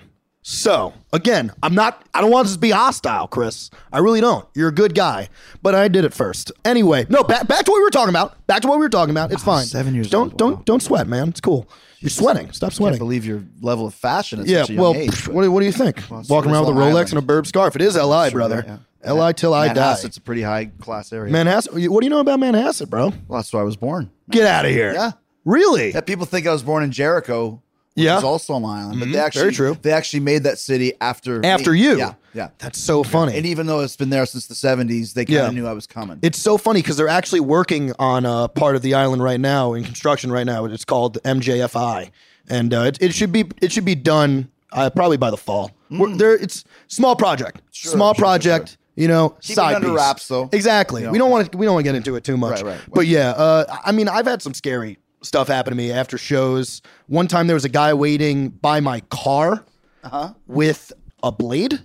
[0.43, 3.69] So, again, I'm not I don't want this to be hostile, Chris.
[3.91, 4.47] I really don't.
[4.55, 5.27] You're a good guy,
[5.61, 6.51] but I did it first.
[6.63, 8.47] Anyway, no, back back to what we were talking about.
[8.47, 9.33] Back to what we were talking about.
[9.33, 9.65] It's ah, fine.
[9.65, 10.61] seven years Don't old, don't wow.
[10.65, 11.29] don't sweat, man.
[11.29, 11.67] It's cool.
[11.99, 12.51] You're sweating.
[12.53, 12.95] Stop sweating.
[12.95, 12.99] I can't sweating.
[12.99, 15.09] believe your level of fashion at Yeah, such a young well, age.
[15.09, 15.97] pff, but- what, do- what do you think?
[16.09, 17.13] Well, it's- Walking around with a Long Rolex Island.
[17.13, 17.75] and a Burb scarf.
[17.75, 18.63] It is LI, brother.
[18.65, 18.77] yeah.
[19.05, 19.73] LI till I die.
[19.73, 21.31] Manhasset's a pretty high class area.
[21.33, 21.71] Manhasset.
[21.89, 23.13] What do you know about Manhasset, bro?
[23.27, 24.10] well, that's where I was born.
[24.29, 24.93] Get out of here.
[24.93, 25.12] Yeah.
[25.45, 25.91] Really?
[25.93, 27.62] Yeah, people think I was born in Jericho,
[27.93, 28.17] which Yeah.
[28.17, 28.99] is also on Long Island.
[28.99, 29.21] But they Mhm.
[29.23, 29.77] actually Very true.
[29.81, 31.83] they actually made that city after After me.
[31.83, 31.97] you.
[31.97, 32.49] Yeah, yeah.
[32.60, 33.38] That's so funny.
[33.38, 35.60] And even though it's been there since the '70s, they kind of Yeah.
[35.62, 36.19] knew I was coming.
[36.21, 39.73] It's so funny because they're actually working on a part of the island right now
[39.73, 40.65] in construction right now.
[40.65, 42.12] It's called MJFI,
[42.49, 45.71] and uh, it, it should be it should be done uh, probably by the fall.
[45.89, 48.77] We're, there, it's small project, small sure, project.
[48.97, 49.95] You know, Keep side under piece.
[49.95, 50.49] wraps, though.
[50.51, 51.07] Exactly.
[51.07, 51.57] We don't want to.
[51.57, 52.62] We don't want to get into it too much.
[52.63, 52.81] Right, right.
[52.93, 56.81] But yeah, uh, I mean, I've had some scary stuff happen to me after shows.
[57.05, 59.63] One time there was a guy waiting by my car
[60.03, 60.33] Uh-huh.
[60.47, 60.91] with
[61.23, 61.79] a blade,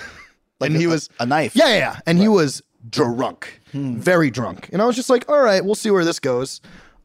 [0.60, 1.54] and he a- was a knife.
[1.54, 2.00] Yeah, yeah, yeah.
[2.06, 3.98] and he was drunk, Hmm.
[3.98, 6.60] very drunk, and I was just like, all right, we'll see where this goes.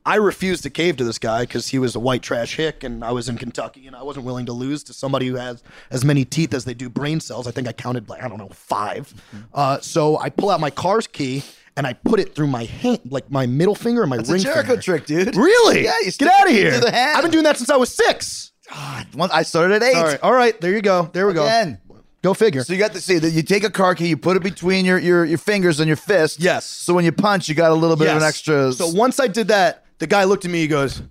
[0.05, 3.03] I refused to cave to this guy because he was a white trash hick, and
[3.03, 5.61] I was in Kentucky, and I wasn't willing to lose to somebody who has
[5.91, 7.45] as many teeth as they do brain cells.
[7.47, 9.37] I think I counted like I don't know 5 Hmm.
[9.53, 11.43] Uh, so I pull out my car's key
[11.77, 14.29] and I put it through my hand, like my middle finger and my ring It's
[14.29, 14.81] a ring Jericho finger.
[14.81, 15.35] trick, dude.
[15.35, 15.83] Really?
[15.85, 16.81] Yeah, you Get out of here.
[16.93, 18.51] I've been doing that since I was six.
[19.13, 19.95] One- I started at eight.
[19.95, 21.09] All right, all right, there you go.
[21.13, 21.43] There we go.
[21.43, 21.79] Again.
[22.23, 22.63] Go figure.
[22.63, 24.85] So you got to see that you take a car key, you put it between
[24.85, 26.39] your, your your fingers and your fist.
[26.39, 26.65] Yes.
[26.65, 28.71] So when you punch, you got a little bit of an extra.
[28.73, 30.61] So once I did that, the guy looked at me.
[30.61, 31.01] He goes,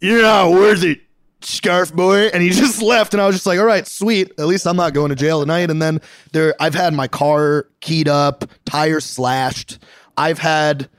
[0.00, 1.00] "You're not worth it,
[1.40, 3.14] scarf boy," and he just left.
[3.14, 4.30] And I was just like, "All right, sweet.
[4.38, 6.00] At least I'm not going to jail tonight." And then
[6.32, 9.78] there, I've had my car keyed up, tires slashed.
[10.16, 10.90] I've had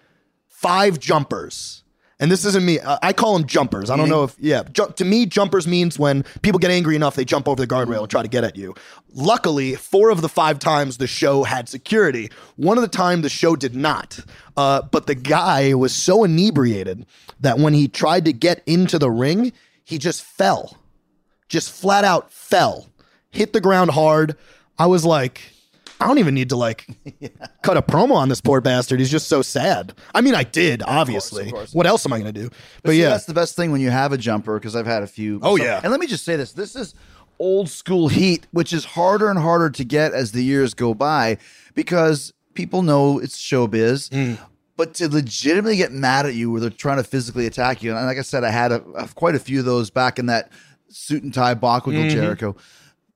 [0.47, 1.83] five jumpers.
[2.19, 2.79] And this isn't me.
[2.81, 3.89] I I call them jumpers.
[3.89, 4.63] I don't know if, yeah.
[4.63, 8.09] To me, jumpers means when people get angry enough, they jump over the guardrail and
[8.09, 8.75] try to get at you.
[9.13, 12.29] Luckily, four of the five times the show had security.
[12.57, 14.19] One of the time the show did not.
[14.57, 17.05] Uh, but the guy was so inebriated
[17.39, 19.53] that when he tried to get into the ring,
[19.85, 20.77] he just fell.
[21.47, 22.89] Just flat out fell.
[23.31, 24.35] Hit the ground hard.
[24.77, 25.41] I was like,
[25.99, 26.87] I don't even need to like
[27.61, 28.99] cut a promo on this poor bastard.
[28.99, 29.93] He's just so sad.
[30.15, 31.51] I mean, I did, obviously.
[31.73, 32.49] What else am I going to do?
[32.83, 33.09] But, See, yeah.
[33.09, 35.39] that's the best thing when you have a jumper because I've had a few.
[35.43, 35.81] Oh, yeah.
[35.83, 36.95] And let me just say this: this is
[37.37, 41.37] old school heat, which is harder and harder to get as the years go by
[41.73, 44.09] because people know it's showbiz.
[44.09, 44.37] Mm.
[44.77, 48.05] But to legitimately get mad at you where they're trying to physically attack you, and
[48.05, 50.49] like I said, I had a, a- quite a few of those back in that
[50.87, 52.09] suit and tie Bockwinkel Mm-hmm.
[52.09, 52.55] Jericho.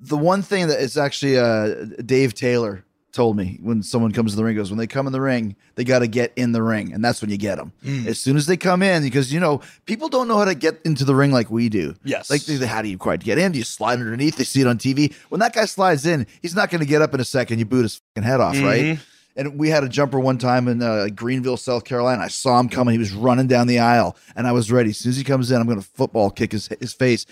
[0.08, 4.38] The one thing that is actually uh, Dave Taylor told me when someone comes to
[4.38, 6.64] the ring goes when they come in the ring they got to get in the
[6.64, 8.08] ring and that's when you get them Mm.
[8.08, 10.82] as soon as they come in because you know people don't know how to get
[10.84, 12.32] into the ring like we do Yes.
[12.32, 14.68] like they- how do you quite get in do you slide underneath they see it
[14.68, 17.24] on tv when that guy slides in he's not going to get up in a
[17.24, 18.98] second you boot his fucking head off right
[19.36, 22.22] and we had a jumper one time in uh, Greenville, South Carolina.
[22.22, 22.92] I saw him coming.
[22.94, 24.92] He was running down the aisle, and I was ready.
[24.92, 27.26] As soon as he comes in, I'm going to football kick his his face.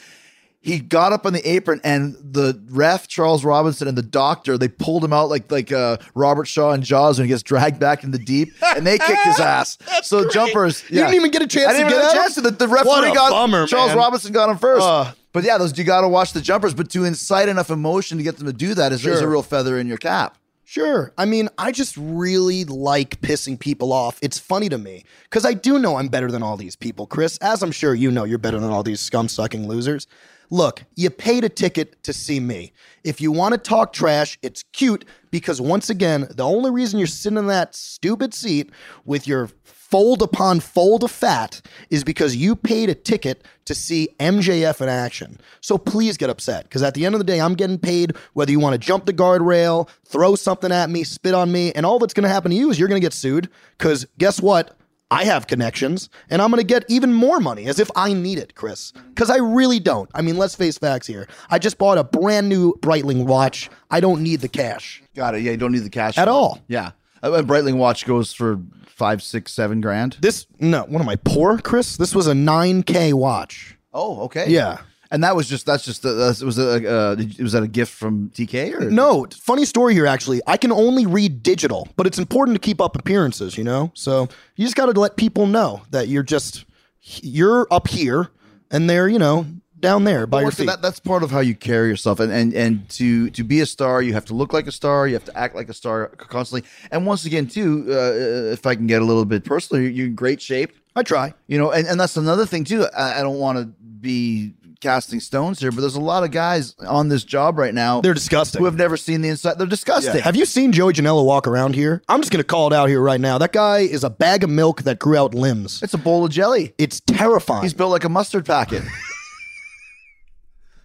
[0.63, 4.67] He got up on the apron, and the ref Charles Robinson and the doctor they
[4.67, 8.03] pulled him out like like uh, Robert Shaw and Jaws when he gets dragged back
[8.03, 9.79] in the deep, and they kicked his ass.
[10.03, 12.35] so jumpers, You didn't even get a chance I didn't to even get a chance
[12.35, 12.41] to.
[12.41, 13.97] The, the referee got bummer, Charles man.
[13.97, 14.85] Robinson got him first.
[14.85, 15.13] Uh.
[15.33, 16.75] but yeah, those you got to watch the jumpers.
[16.75, 19.41] But to incite enough emotion to get them to do that is, is a real
[19.41, 20.37] feather in your cap.
[20.63, 21.11] Sure.
[21.17, 24.17] I mean, I just really like pissing people off.
[24.21, 27.37] It's funny to me because I do know I'm better than all these people, Chris.
[27.39, 30.07] As I'm sure you know, you're better than all these scum sucking losers.
[30.53, 32.73] Look, you paid a ticket to see me.
[33.05, 37.07] If you want to talk trash, it's cute because once again, the only reason you're
[37.07, 38.69] sitting in that stupid seat
[39.05, 44.09] with your fold upon fold of fat is because you paid a ticket to see
[44.19, 45.39] MJF in action.
[45.61, 48.51] So please get upset because at the end of the day, I'm getting paid whether
[48.51, 51.97] you want to jump the guardrail, throw something at me, spit on me, and all
[51.97, 54.77] that's going to happen to you is you're going to get sued because guess what?
[55.11, 58.39] I have connections and I'm going to get even more money as if I need
[58.39, 58.93] it, Chris.
[59.09, 60.09] Because I really don't.
[60.15, 61.27] I mean, let's face facts here.
[61.49, 63.69] I just bought a brand new Breitling watch.
[63.91, 65.03] I don't need the cash.
[65.13, 65.41] Got it.
[65.41, 66.61] Yeah, you don't need the cash At all.
[66.67, 70.17] Yeah, a Breitling watch goes for five, six, seven grand.
[70.21, 71.97] This, no, what am I, poor, Chris?
[71.97, 73.77] This was a 9K watch.
[73.93, 74.49] Oh, okay.
[74.49, 74.79] Yeah.
[75.11, 77.93] And that was just that's just uh, that was a uh, was that a gift
[77.93, 80.41] from TK or No, funny story here, actually.
[80.47, 83.91] I can only read digital, but it's important to keep up appearances, you know?
[83.93, 86.65] So you just got to let people know that you're just,
[87.01, 88.29] you're up here
[88.71, 89.45] and they're, you know,
[89.79, 90.67] down there by Well, your feet.
[90.67, 93.65] that, that's part of how you carry yourself, and, and and to to be a
[93.65, 96.07] star, you have to look like a star, you have to act like a star
[96.17, 96.69] constantly.
[96.91, 100.07] And once again, too, uh, if I can get a little bit personal, you're, you're
[100.07, 100.71] in great shape.
[100.95, 101.33] I try.
[101.47, 102.85] You know, and, and that's another thing too.
[102.95, 103.65] I, I don't want to
[104.01, 108.01] be casting stones here, but there's a lot of guys on this job right now.
[108.01, 108.59] They're disgusting.
[108.59, 109.57] Who have never seen the inside.
[109.59, 110.21] They're disgusting.
[110.21, 112.01] Have you seen Joey Janela walk around here?
[112.09, 113.37] I'm just going to call it out here right now.
[113.37, 115.81] That guy is a bag of milk that grew out limbs.
[115.81, 116.73] It's a bowl of jelly.
[116.77, 117.63] It's terrifying.
[117.63, 118.83] He's built like a mustard packet.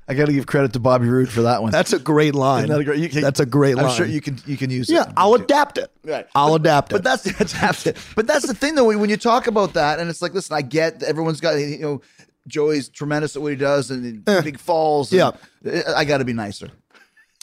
[0.09, 1.73] I got to give credit to Bobby Roode for that one.
[1.73, 2.69] That's a great line.
[2.69, 3.87] That a great- you can- That's a great line.
[3.87, 4.93] I'm sure you can you can use it.
[4.95, 5.91] Yeah, I'll adapt it.
[6.05, 6.29] Right.
[6.33, 6.95] I'll adapt it.
[6.95, 7.25] But that's
[7.61, 7.97] that's it.
[8.15, 8.85] But that's the thing though.
[8.85, 11.55] When when you talk about that, and it's like, listen, I get that everyone's got
[11.55, 12.03] you know.
[12.47, 15.13] Joey's tremendous at what he does and big falls.
[15.13, 15.83] and Yeah.
[15.97, 16.71] I got to be nicer,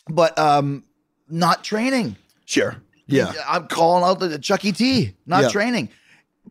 [0.09, 0.83] but um,
[1.29, 2.15] not training.
[2.45, 2.75] Sure.
[3.07, 3.33] Yeah.
[3.47, 4.71] I'm calling out the Chuck E.
[4.71, 5.13] T.
[5.25, 5.49] Not Yeah.
[5.49, 5.89] training.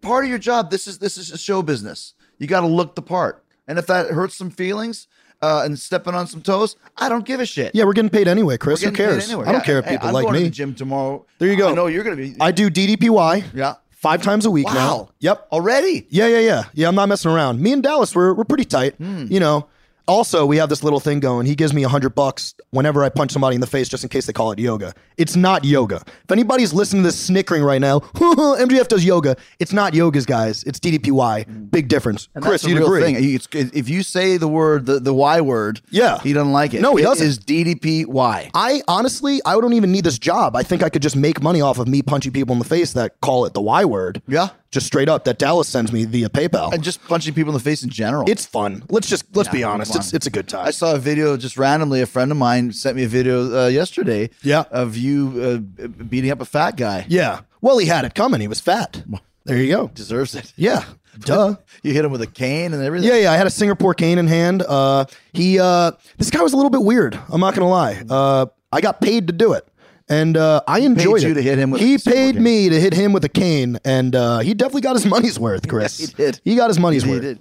[0.01, 0.71] Part of your job.
[0.71, 2.15] This is this is a show business.
[2.39, 5.07] You got to look the part, and if that hurts some feelings
[5.41, 7.75] uh, and stepping on some toes, I don't give a shit.
[7.75, 8.83] Yeah, we're getting paid anyway, Chris.
[8.83, 9.29] Who cares?
[9.29, 9.45] anyway.
[9.47, 9.65] I don't Yeah.
[9.67, 10.45] care if Hey, people I'm like going to me.
[10.47, 11.25] the gym tomorrow.
[11.39, 11.71] There you go.
[11.71, 12.35] I know you're going to be.
[12.41, 13.45] I do DDPY.
[13.55, 13.75] Yeah.
[14.03, 15.11] Five times a week now.
[15.21, 15.47] Yep.
[15.53, 16.09] already.
[16.11, 16.65] Yeah, yeah, yeah.
[16.75, 17.61] Yeah, I'm not messing around.
[17.61, 18.97] Me and Dallas, we're, we're pretty tight.
[18.97, 19.27] Hmm.
[19.31, 19.69] You know,
[20.09, 21.47] also, we have this little thing going.
[21.47, 24.09] He gives me a hundred bucks whenever I punch somebody in the face, just in
[24.11, 24.95] case they call it yoga.
[25.17, 26.03] It's not yoga.
[26.25, 29.37] If anybody's listening to this snickering right now, MJF does yoga.
[29.59, 30.63] It's not yogas, guys.
[30.65, 31.71] It's DDPY.
[31.71, 32.29] Big difference.
[32.35, 33.03] And Chris, you'd real agree.
[33.03, 33.15] thing.
[33.35, 36.19] It's- if you say the word, the, the Y word, Yeah.
[36.21, 36.81] he doesn't like it.
[36.83, 37.27] No, he It doesn't.
[37.27, 38.51] is DDPY.
[38.55, 40.57] I honestly, I don't even need this job.
[40.57, 42.93] I think I could just make money off of me punching people in the face
[42.95, 44.21] that call it the Y word.
[44.27, 44.49] Yeah.
[44.73, 46.73] Just straight up that Dallas sends me via PayPal.
[46.73, 48.29] And just punching people in the face in general.
[48.29, 48.83] it's fun.
[48.89, 49.95] Let's just let's be honest.
[49.95, 50.67] It's it's a good time.
[50.67, 52.01] I saw a video just randomly.
[52.01, 54.31] A friend of mine sent me a video uh, yesterday.
[54.43, 54.65] Yeah.
[54.71, 57.07] of you uh, beating up a fat guy.
[57.09, 57.41] yeah.
[57.61, 58.41] Well, he had it coming.
[58.41, 59.05] He was fat.
[59.45, 59.89] There you go.
[59.89, 60.53] deserves it.
[60.57, 60.85] Yeah.
[61.21, 61.55] Duh.
[61.85, 63.09] You hit him with a cane and everything.
[63.09, 63.33] Yeah, yeah.
[63.33, 64.63] I had a Singapore cane in hand.
[64.63, 67.19] Uh, he, uh, this guy was a little bit weird.
[67.29, 68.03] I'm not gonna lie.
[68.09, 69.67] Uh, I got paid to do it,
[70.13, 71.35] and uh, I enjoyed you it.
[71.35, 72.43] to hit him with he a Singapore paid cane.
[72.43, 75.67] me to hit him with a cane, and uh, he definitely got his money's worth,
[75.69, 75.99] Chris.
[75.99, 76.41] he did.
[76.45, 77.23] He got his money's He worth.
[77.23, 77.39] did.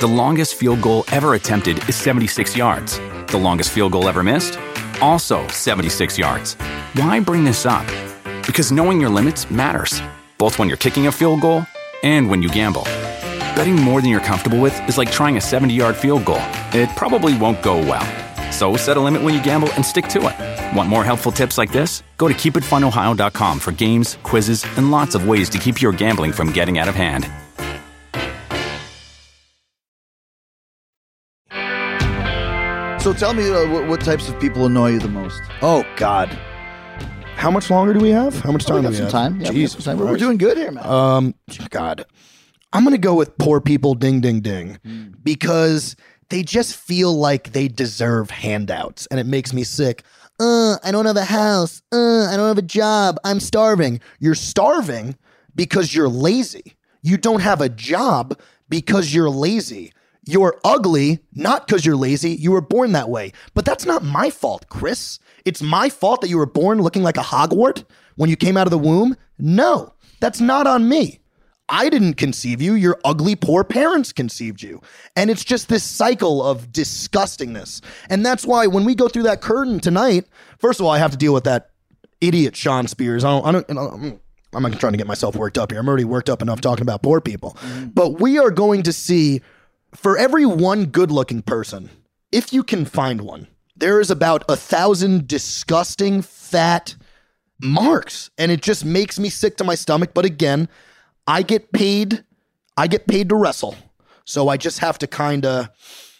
[0.00, 2.98] The longest field goal ever attempted is 76 yards.
[3.28, 4.58] The longest field goal ever missed?
[5.00, 6.54] Also 76 yards.
[6.94, 7.86] Why bring this up?
[8.46, 10.00] Because knowing your limits matters,
[10.38, 11.66] both when you're kicking a field goal
[12.02, 12.84] and when you gamble.
[13.54, 16.40] Betting more than you're comfortable with is like trying a 70 yard field goal.
[16.72, 18.06] It probably won't go well.
[18.52, 20.76] So set a limit when you gamble and stick to it.
[20.76, 22.02] Want more helpful tips like this?
[22.18, 26.52] Go to keepitfunohio.com for games, quizzes, and lots of ways to keep your gambling from
[26.52, 27.26] getting out of hand.
[33.02, 35.40] So tell me, uh, what, what types of people annoy you the most?
[35.60, 36.28] Oh God.
[37.34, 38.38] How much longer do we have?
[38.38, 39.12] How much time we do got we some have?
[39.12, 39.32] time.
[39.34, 40.04] Yeah, we got Jesus some time.
[40.04, 40.86] We're, we're doing good here, man.
[40.86, 41.34] Um,
[41.70, 42.04] God,
[42.72, 43.94] I'm gonna go with poor people.
[43.96, 44.78] Ding, ding, ding,
[45.24, 45.96] because
[46.32, 50.02] they just feel like they deserve handouts, and it makes me sick.
[50.40, 51.82] Uh, I don't have a house.
[51.92, 53.18] Uh, I don't have a job.
[53.22, 54.00] I'm starving.
[54.18, 55.14] You're starving
[55.54, 56.74] because you're lazy.
[57.02, 58.40] You don't have a job
[58.70, 59.92] because you're lazy.
[60.24, 62.30] You're ugly, not because you're lazy.
[62.30, 63.32] You were born that way.
[63.52, 65.18] But that's not my fault, Chris.
[65.44, 67.84] It's my fault that you were born looking like a hogwart
[68.16, 69.16] when you came out of the womb.
[69.38, 71.20] No, that's not on me.
[71.72, 72.74] I didn't conceive you.
[72.74, 74.82] Your ugly, poor parents conceived you.
[75.16, 77.82] And it's just this cycle of disgustingness.
[78.10, 80.26] And that's why when we go through that curtain tonight,
[80.58, 81.70] first of all, I have to deal with that
[82.20, 83.24] idiot Shawn Spears.
[83.24, 84.20] I don't, I don't, I don't
[84.54, 85.80] I'm not trying to get myself worked up here.
[85.80, 87.56] I'm already worked up enough talking about poor people.
[87.60, 87.86] Mm-hmm.
[87.86, 89.40] But we are going to see
[89.94, 91.88] for every one good looking person,
[92.30, 96.96] if you can find one, there is about a thousand disgusting, fat
[97.62, 98.30] marks.
[98.36, 100.10] And it just makes me sick to my stomach.
[100.12, 100.68] But again,
[101.26, 102.24] I get paid,
[102.76, 103.76] I get paid to wrestle.
[104.24, 105.68] So I just have to kind of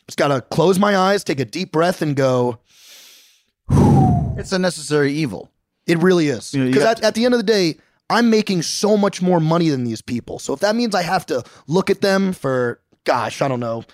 [0.06, 2.58] just gotta close my eyes, take a deep breath, and go,
[4.36, 5.50] it's a necessary evil.
[5.86, 6.52] It really is.
[6.54, 7.76] You know, you Because got- at, at the end of the day,
[8.10, 10.38] I'm making so much more money than these people.
[10.38, 13.84] So if that means I have to look at them for, gosh, I don't know,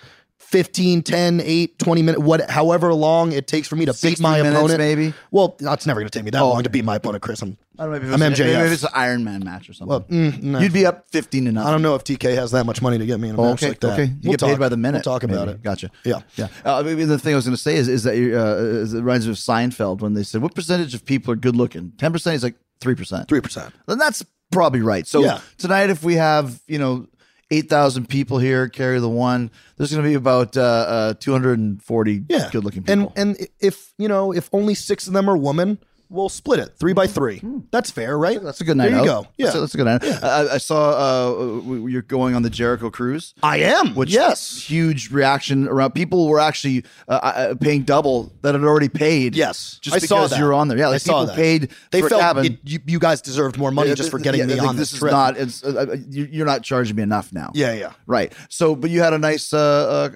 [0.49, 4.37] 15, 10, 8, 20 minutes, what, however long it takes for me to beat my
[4.41, 4.79] minutes, opponent.
[4.79, 5.13] maybe?
[5.29, 7.41] Well, that's never going to take me that Oh, long to beat my opponent, Chris.
[7.43, 8.45] I'm, I don't know if I'm it's, MJF.
[8.61, 9.89] maybe it's an Iron Man match or something.
[9.89, 10.59] well, mm, no.
[10.59, 11.67] You'd be up 15 to nothing.
[11.67, 13.51] I don't know if TK has that much money to get me in a Oh,
[13.51, 13.93] match okay, like that.
[13.93, 14.05] okay.
[14.05, 15.05] You We'll get paid talk- by the minute.
[15.05, 15.51] We'll talk about maybe.
[15.59, 15.63] it.
[15.63, 15.91] Gotcha.
[16.03, 16.21] Yeah.
[16.35, 16.47] yeah.
[16.65, 19.01] Uh, maybe the thing I was going to say is is that uh, is it
[19.01, 22.11] reminds me of Seinfeld when they said, "What percentage of people are good looking?" Ten
[22.11, 22.33] percent.
[22.33, 23.27] He's like three percent.
[23.27, 23.71] 3%.
[23.87, 25.05] Then that's probably right.
[25.05, 25.41] So Yeah.
[25.57, 27.07] tonight, if we have you know
[27.51, 29.51] eight thousand people here, carry the one.
[29.77, 32.49] There's going to be about uh, uh, two hundred and forty Yeah.
[32.51, 33.13] good looking people.
[33.15, 36.75] And and if, you know, if only six of them are women, we'll split it
[36.77, 37.41] three by three.
[37.71, 38.37] That's fair, right?
[38.39, 38.45] Hmm.
[38.45, 38.89] that's a good night.
[38.91, 39.23] There you out.
[39.25, 39.29] go.
[39.37, 39.45] Yeah.
[39.45, 40.03] that's a, that's a good night.
[40.03, 40.23] out.
[40.23, 43.33] I, I saw uh, you're going on the Jericho cruise.
[43.43, 43.95] I am.
[43.95, 44.61] which yes.
[44.61, 49.77] huge reaction around people were actually uh, uh, paying double that had already paid Yes,
[49.81, 51.35] just I because you're on there yeah like I people that.
[51.35, 54.45] paid They felt it, you, you guys deserved more money Yeah, just for getting yeah,
[54.47, 55.11] me like, on this this is trip.
[55.11, 57.91] not it's uh, uh, you- you're not charging me enough now yeah, yeah.
[58.07, 59.59] right so but you had a nice uh,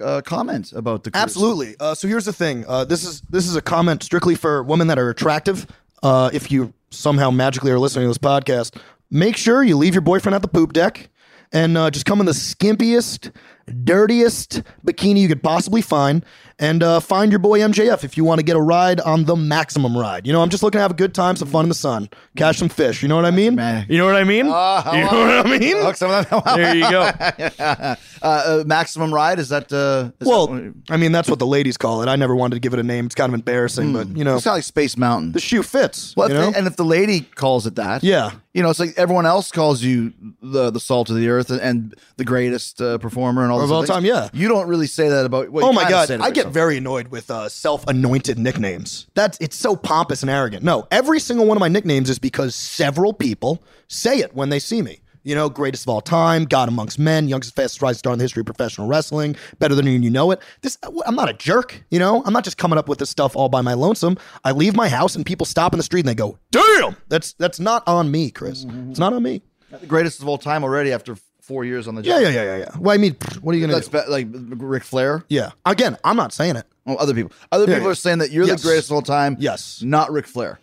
[0.00, 1.22] uh, uh, comment about the cruise.
[1.22, 1.76] Absolutely.
[1.78, 2.64] Uh, so here's the thing.
[2.66, 5.66] Uh, this is this is a comment strictly for women that are attractive.
[6.04, 8.76] Uh, if you somehow magically are listening to this podcast,
[9.10, 11.08] make sure you leave your boyfriend at the poop deck
[11.50, 13.32] and uh, just come in the skimpiest,
[13.66, 16.24] dirtiest bikini you could possibly find
[16.60, 19.34] and uh, find your boy MJF if you want to get a ride on the
[19.34, 20.24] maximum ride.
[20.24, 22.08] You know, I'm just looking to have a good time, some fun in the sun,
[22.36, 23.02] catch some fish.
[23.02, 23.54] You know what I mean?
[23.88, 24.46] You know what I mean?
[24.46, 25.78] you know what I mean?
[25.82, 27.00] Look, some of them- There you go.
[27.58, 29.72] uh, uh, maximum ride is that?
[29.72, 32.08] Uh, is Well, that, I mean, that's what the ladies call it.
[32.08, 33.06] I never wanted to give it a name.
[33.06, 35.32] It's kind of embarrassing, but you know, it's kind of like Space Mountain.
[35.32, 36.14] the shoe fits.
[36.16, 36.52] Well, you know?
[36.54, 38.30] and if the lady calls it that, Yeah.
[38.52, 41.60] you know, it's like everyone else calls you the the salt of the earth and,
[41.60, 44.28] and the greatest uh, performer and all Of all other time, yeah.
[44.32, 45.50] You don't really say that about.
[45.50, 49.06] Well, oh my god, I get very annoyed with uh, self-anointed nicknames.
[49.14, 50.62] That's it's so pompous and arrogant.
[50.62, 54.58] No, every single one of my nicknames is because several people say it when they
[54.58, 55.00] see me.
[55.26, 58.24] You know, greatest of all time, God amongst men, youngest, fastest rising star in the
[58.24, 60.38] history of professional wrestling, better than you, and you know it.
[60.60, 60.76] This,
[61.06, 61.82] I'm not a jerk.
[61.90, 64.18] You know, I'm not just coming up with this stuff all by my lonesome.
[64.44, 67.32] I leave my house and people stop in the street and they go, "Damn!" That's
[67.34, 68.66] that's not on me, Chris.
[68.90, 69.40] It's not on me.
[69.70, 71.16] the greatest of all time already after
[71.46, 72.22] four years on the Yeah, job.
[72.22, 72.76] yeah, yeah, yeah, yeah.
[72.78, 74.00] Well, I mean, what are you gonna That's do?
[74.10, 75.24] like Ric Flair.
[75.28, 75.50] Yeah.
[75.66, 76.66] Again, I'm not saying it.
[76.86, 77.32] Oh, other people.
[77.52, 77.92] Other Yeah, people yeah.
[77.92, 78.62] are saying that you're Yes.
[78.62, 79.36] the greatest of all time.
[79.38, 79.82] Yes.
[79.82, 80.58] Not Ric Flair.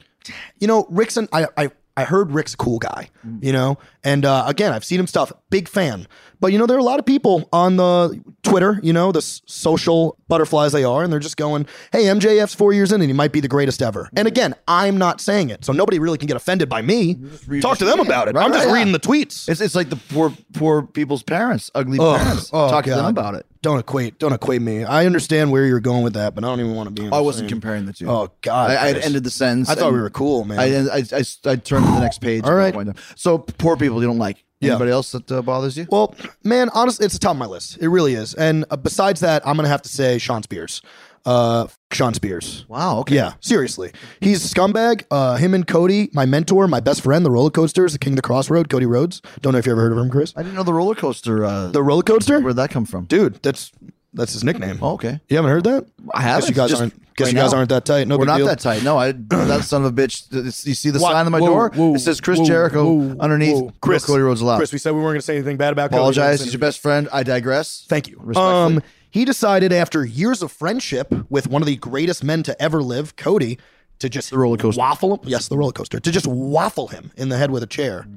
[0.59, 3.09] you know, Rick's an, I, I, I heard Rick's a cool guy,
[3.41, 6.07] you know, and uh, again, I've seen him stuff, big fan.
[6.41, 9.19] But you know, there are a lot of people on the Twitter, you know, the
[9.19, 13.09] s- social butterflies they are, and they're just going, "Hey, MJF's four years in, and
[13.09, 16.17] he might be the greatest ever." And again, I'm not saying it, so nobody really
[16.17, 17.17] can get offended by me.
[17.61, 18.35] Talk to them about it.
[18.35, 19.47] I'm just right, reading the tweets.
[19.47, 22.19] It's it's like the poor poor people's parents, ugly Ugh.
[22.19, 22.49] parents.
[22.51, 23.09] Oh, Talk to them God.
[23.09, 23.45] about it.
[23.61, 24.83] Don't equate, don't equate me.
[24.83, 27.05] I understand where you're going with that, but I don't even want to be.
[27.05, 28.09] In I wasn't same- comparing the two.
[28.09, 29.69] Oh God, I, I had ended the sentence.
[29.69, 30.57] I thought and we were cool, man.
[30.59, 32.43] I, I, I, I turned to the next page.
[32.43, 32.73] All that right.
[32.73, 32.97] point.
[33.15, 34.43] So poor people you don't like.
[34.61, 34.71] Yeah.
[34.71, 35.87] Anybody else that uh, bothers you?
[35.91, 37.77] Well, man, honestly, it's the top of my list.
[37.81, 38.33] It really is.
[38.35, 40.81] And uh, besides that, I'm gonna have to say Shawn Spears.
[41.25, 42.65] Uh, f- Shawn Spears.
[42.67, 42.97] wow.
[42.99, 43.13] Okay.
[43.15, 43.91] Yeah, seriously,
[44.21, 45.03] he's a scumbag.
[45.11, 48.17] Uh, him and Cody, my mentor, my best friend, the roller coasters, the king of
[48.17, 49.21] the crossroad, Cody Rhodes.
[49.41, 50.33] Don't know if you ever heard of him, Chris.
[50.35, 51.45] I didn't know the roller coaster.
[51.45, 53.05] Uh, The roller coaster, where'd that come from?
[53.05, 53.35] dude.
[53.43, 53.71] That's
[54.13, 54.79] that's his nickname.
[54.81, 55.19] Oh, okay.
[55.29, 55.85] You haven't heard that?
[56.13, 56.41] I haven't.
[56.41, 57.15] Guess you guys Just aren't.
[57.15, 57.57] Guess right you guys now.
[57.57, 58.07] aren't that tight.
[58.07, 58.45] No We're big not deal.
[58.47, 58.83] that tight.
[58.83, 60.33] No, I that son of a bitch.
[60.33, 61.11] it's- You see the What?
[61.11, 61.71] sign on my Whoa, door?
[61.75, 63.55] whoa, it says Chris whoa, Jericho whoa, underneath.
[63.55, 63.73] whoa.
[63.81, 64.57] Chris Cody Rhodes allowed.
[64.57, 65.99] Chris, we said we weren't going to say anything bad about Cody.
[65.99, 66.41] Apologize.
[66.43, 67.07] He's your best friend.
[67.11, 67.85] I digress.
[67.89, 68.17] Thank you.
[68.21, 68.77] Respectfully.
[68.77, 72.81] Um, he decided after years of friendship with one of the greatest men to ever
[72.81, 73.59] live, Cody,
[73.99, 74.79] to just The roller coaster.
[74.79, 75.19] waffle him.
[75.25, 75.99] Yes, the roller coaster.
[75.99, 78.07] To just waffle him in the head with a chair.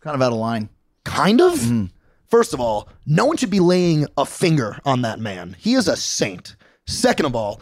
[0.00, 0.68] kind of out of line.
[1.04, 1.90] Kind of.
[2.34, 5.54] First of all, no one should be laying a finger on that man.
[5.56, 6.56] He is a saint.
[6.84, 7.60] Second of all,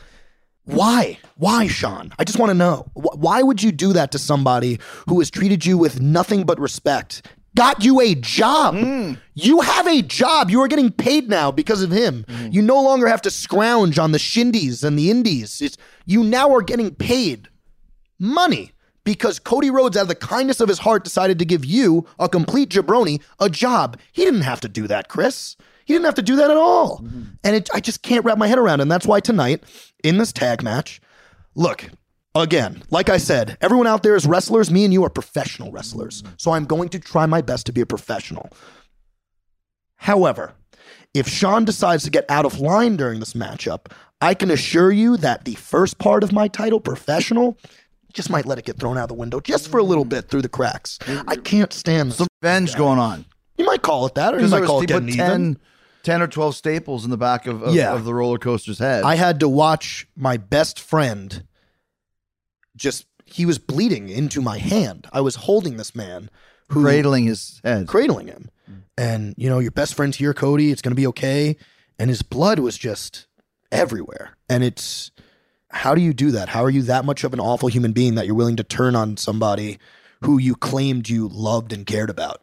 [0.65, 1.19] why?
[1.37, 2.11] Why, Shawn?
[2.19, 2.87] I just want to know.
[2.95, 7.29] Why would you do that to somebody who has treated you with nothing but respect?
[7.55, 8.75] Got you a job.
[8.77, 9.19] Mm.
[9.35, 10.49] You have a job.
[10.49, 12.25] You are getting paid now because of him.
[12.27, 12.55] Mm.
[12.55, 15.61] You no longer have to scrounge on the shindies and the indies.
[15.61, 17.49] It's, you now are getting paid
[18.19, 18.73] money
[19.05, 22.29] because Cody Rhodes, out of the kindness of his heart, decided to give you, a
[22.29, 23.99] complete jabroni, a job.
[24.13, 25.57] He didn't have to do that, Chris.
[25.85, 26.99] He didn't have to do that at all.
[26.99, 27.23] Mm-hmm.
[27.43, 28.83] And it, I just can't wrap my head around it.
[28.83, 29.63] And that's why tonight,
[30.05, 31.01] in this tag match,
[31.55, 31.91] look,
[32.35, 34.71] again, like I said, everyone out there is wrestlers.
[34.71, 36.23] Me and you are professional wrestlers.
[36.23, 36.35] Mm-hmm.
[36.39, 38.51] So I'm going to try my best to be a professional.
[39.97, 40.55] However,
[41.15, 45.17] if Shawn decides to get out of line during this matchup, I can assure you
[45.19, 47.59] that the first part of my title, professional,
[48.13, 50.43] just might let it get thrown out the window just for a little bit through
[50.43, 50.99] the cracks.
[51.03, 51.25] Mm.
[51.27, 53.25] I can't stand Some revenge going on.
[53.57, 55.59] You might call it that, or you might call it getting 10, even.
[56.03, 57.93] 10 or 12 staples in the back of, of, Yeah.
[57.93, 59.05] of the roller coaster's head.
[59.05, 61.45] I had to watch my best friend
[62.77, 65.07] just he was bleeding into my hand.
[65.13, 66.29] I was holding this man
[66.69, 67.87] who cradling his head.
[67.87, 68.51] cradling him.
[68.71, 68.83] Mm.
[68.99, 71.57] And you know, your best friend's here, Cody, it's gonna be okay.
[71.99, 73.27] And his blood was just
[73.71, 74.37] everywhere.
[74.49, 75.11] And it's
[75.73, 76.49] how do you do that?
[76.49, 78.95] How are you that much of an awful human being that you're willing to turn
[78.95, 79.79] on somebody
[80.23, 82.43] who you claimed you loved and cared about?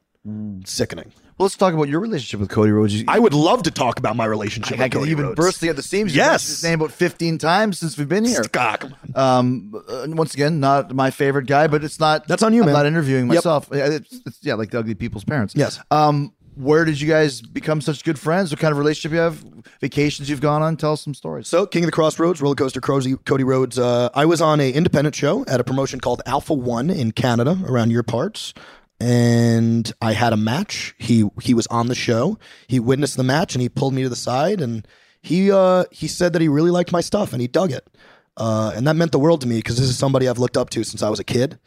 [0.66, 1.12] Sickening.
[1.38, 2.94] Well, let's talk about your relationship with Cody Rhodes.
[2.94, 5.36] You, I would love to talk about my relationship I, with Cody you've Rhodes.
[5.36, 6.14] bursting at the seams.
[6.14, 6.46] Yes.
[6.46, 8.42] his name about 15 times since we've been here.
[8.58, 8.94] On.
[9.16, 12.28] Um, uh, once again, not my favorite guy, but it's not.
[12.28, 12.74] That's on you, I'm man.
[12.74, 13.70] not interviewing myself.
[13.72, 15.54] Yeah, It's, it's, yeah, like the ugly people's parents.
[15.56, 15.80] Yes.
[15.90, 18.52] Um, where did you guys become such good friends?
[18.52, 19.44] What kind of relationship you have?
[19.80, 20.76] Vacations you've gone on?
[20.76, 21.48] Tell us some stories.
[21.48, 23.80] So, King of the Crossroads, roller coaster, Cody, Cody Rhodes.
[23.80, 27.58] Uh, I was on a independent show at a promotion called Alpha One in Canada,
[27.66, 28.54] around your parts,
[29.00, 30.96] and I had a match.
[30.98, 32.38] He he was on the show.
[32.68, 34.86] He witnessed the match, and he pulled me to the side, and
[35.22, 37.88] he uh, he said that he really liked my stuff, and he dug it,
[38.36, 40.70] uh, and that meant the world to me because this is somebody I've looked up
[40.72, 41.58] to since I was a kid.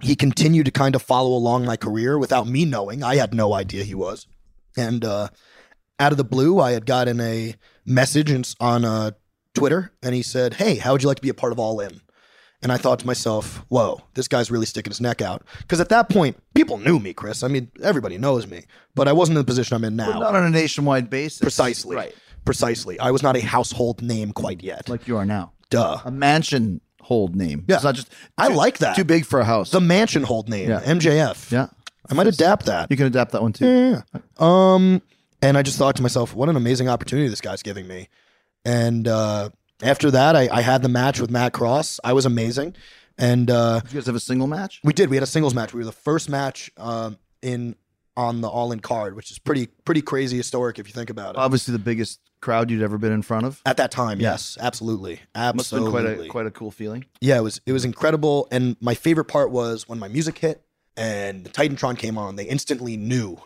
[0.00, 3.04] He continued to kind of follow along my career without me knowing.
[3.04, 4.26] I had no idea he was,
[4.80, 5.28] and uh,
[5.98, 7.54] out of the blue, I had gotten a
[7.84, 9.10] message on uh,
[9.54, 11.80] Twitter, and he said, "Hey, how would you like to be a part of All
[11.80, 12.00] In?"
[12.62, 15.46] And I thought to myself, whoa, this guy's really sticking his neck out.
[15.60, 17.42] Because at that point, people knew me, Chris.
[17.42, 18.64] I mean, everybody knows me,
[18.94, 20.18] but I wasn't in the position I'm in now.
[20.18, 21.40] Not on a nationwide basis.
[21.40, 21.96] Precisely.
[21.96, 22.14] Right.
[22.44, 23.00] Precisely.
[23.00, 24.90] I was not a household name quite yet.
[24.90, 25.52] Like you are now.
[25.70, 26.00] Duh.
[26.04, 27.64] A mansion hold name.
[27.66, 27.76] Yeah.
[27.76, 28.10] It's not just.
[28.36, 28.94] I like that.
[28.94, 29.70] Too big for a house.
[29.70, 30.80] The mansion hold name, Yeah.
[30.82, 31.50] MJF.
[31.50, 31.68] yeah.
[32.10, 32.90] I might adapt that.
[32.90, 33.66] You can adapt that one too.
[33.66, 34.20] Yeah.
[34.38, 35.00] Um,
[35.42, 38.08] and I just thought to myself, what an amazing opportunity this guy's giving me.
[38.64, 39.50] And uh,
[39.82, 42.00] after that, I, I had the match with Matt Cross.
[42.04, 42.74] I was amazing.
[43.16, 44.80] And uh, Did you guys have a single match?
[44.84, 45.08] we did.
[45.10, 45.72] We had a singles match.
[45.74, 47.76] We were the first match um, in
[48.16, 51.34] on the All In card, which is pretty pretty crazy historic if you think about
[51.36, 51.38] it.
[51.38, 53.60] Obviously, the biggest crowd you'd ever been in front of.
[53.66, 55.92] At that time, yes, absolutely, Must have absolutely.
[56.02, 57.04] been quite a quite a cool feeling.
[57.20, 58.48] yeah, it was it was incredible.
[58.50, 60.62] And my favorite part was when my music hit
[60.96, 62.36] and the Titantron came on.
[62.36, 63.38] They instantly knew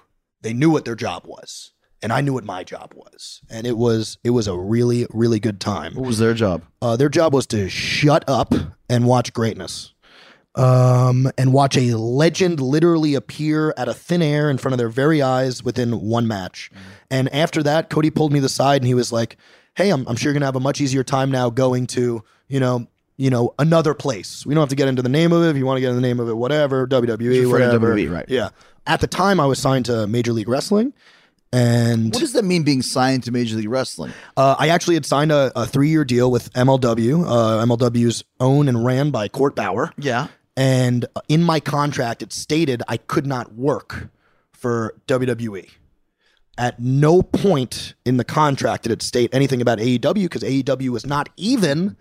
[0.42, 1.72] they knew what their job was,
[2.02, 5.40] and I knew what my job was, and it was it was a really really
[5.40, 5.94] good time.
[5.94, 6.62] What was their job?
[6.82, 8.52] Uh, their job was to shut up
[8.88, 9.90] and watch greatness.
[10.56, 14.88] Um, and watch a legend literally appear out of thin air in front of their
[14.88, 16.70] very eyes within one match.
[17.10, 19.36] And after that, Cody pulled me to the side and he was like,
[19.74, 22.60] Hey, I'm, I'm sure you're gonna have a much easier time now going to, you
[22.60, 22.86] know,
[23.16, 24.44] you know, another place.
[24.44, 25.50] We don't have to get into the name of it.
[25.50, 27.78] If you want to get into the name of it, whatever, WWE, You're referring to
[27.78, 27.94] whatever.
[27.94, 28.28] WWE, right.
[28.28, 28.48] Yeah.
[28.86, 30.92] At the time I was signed to Major League Wrestling.
[31.52, 34.12] And What does that mean being signed to Major League Wrestling?
[34.36, 37.24] uh, I actually had signed a, a three year deal with MLW.
[37.24, 39.92] Uh, MLW's owned and ran by Court Bauer.
[39.96, 40.26] Yeah.
[40.56, 44.08] And in my contract, it stated I could not work
[44.52, 45.68] for WWE.
[46.58, 51.04] At no point in the contract did it state anything about AEW because AEW was
[51.06, 51.96] not even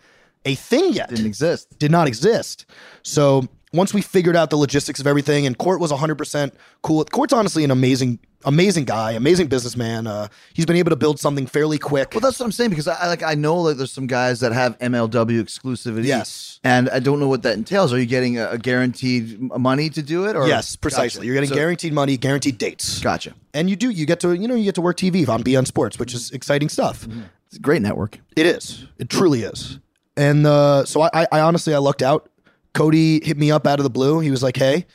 [0.46, 1.78] a thing yet Didn't exist.
[1.80, 2.66] did not exist.
[3.02, 6.52] So once we figured out the logistics of everything, and Court was 100%
[6.84, 7.04] cool.
[7.06, 10.06] Court's honestly an amazing, amazing guy, amazing businessman.
[10.06, 12.12] Uh, he's been able to build something fairly quick.
[12.14, 14.52] Well, that's what I'm saying because I like I know like there's some guys that
[14.52, 16.06] have MLW exclusivity.
[16.06, 16.60] Yes.
[16.64, 17.92] and I don't know what that entails.
[17.94, 20.36] Are you getting a, a guaranteed money to do it?
[20.36, 21.22] Or yes, precisely.
[21.22, 21.26] Gotcha.
[21.26, 23.00] You're getting So- guaranteed money, guaranteed dates.
[23.00, 23.34] Gotcha.
[23.56, 25.66] And you do, you get to, you know, you get to work TV on beIN
[25.66, 27.08] Sports, which is exciting stuff.
[27.48, 28.20] It's a great network.
[28.36, 28.86] It is.
[29.00, 29.80] It truly is.
[30.16, 32.30] And uh, so I, I, I honestly, I lucked out.
[32.74, 34.20] Cody hit me up out of the blue.
[34.20, 34.86] He was like, "Hey,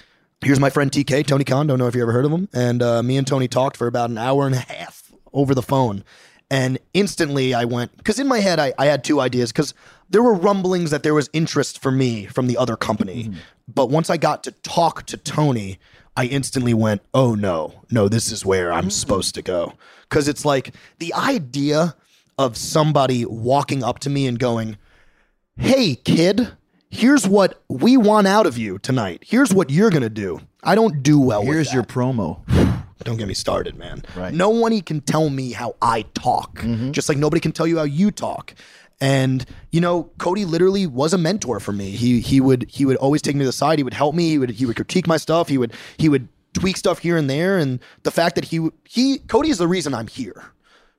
[0.40, 1.66] here's my friend TK, Tony Khan.
[1.66, 3.86] Don't know if you ever heard of him." And uh, me and Tony talked for
[3.86, 6.04] about an hour and a half over the phone.
[6.50, 9.74] And instantly, I went because in my head, I, I had two ideas because
[10.08, 13.30] there were rumblings that there was interest for me from the other company.
[13.72, 15.78] But once I got to talk to Tony,
[16.16, 19.74] I instantly went, "Oh no, no, this is where I'm supposed to go."
[20.08, 21.94] Because it's like the idea
[22.38, 24.78] of somebody walking up to me and going,
[25.58, 26.48] hey kid
[26.90, 29.22] here's what we want out of you tonight.
[29.26, 30.40] Here's what you're gonna do.
[30.62, 32.40] I don't do well with Here's your promo.
[33.04, 34.02] don't get me started man.
[34.16, 34.32] Right.
[34.32, 36.92] no one can tell me how i talk Mm-hmm.
[36.92, 38.54] just like nobody can tell you how you talk.
[39.00, 41.90] And you know cody literally was a mentor for me.
[41.90, 43.78] He he would he would always take me to the side.
[43.78, 44.30] He would help me.
[44.30, 45.48] He would he would critique my stuff.
[45.48, 47.58] He would he would tweak stuff here and there.
[47.58, 50.46] And the fact that he he cody is the reason i'm here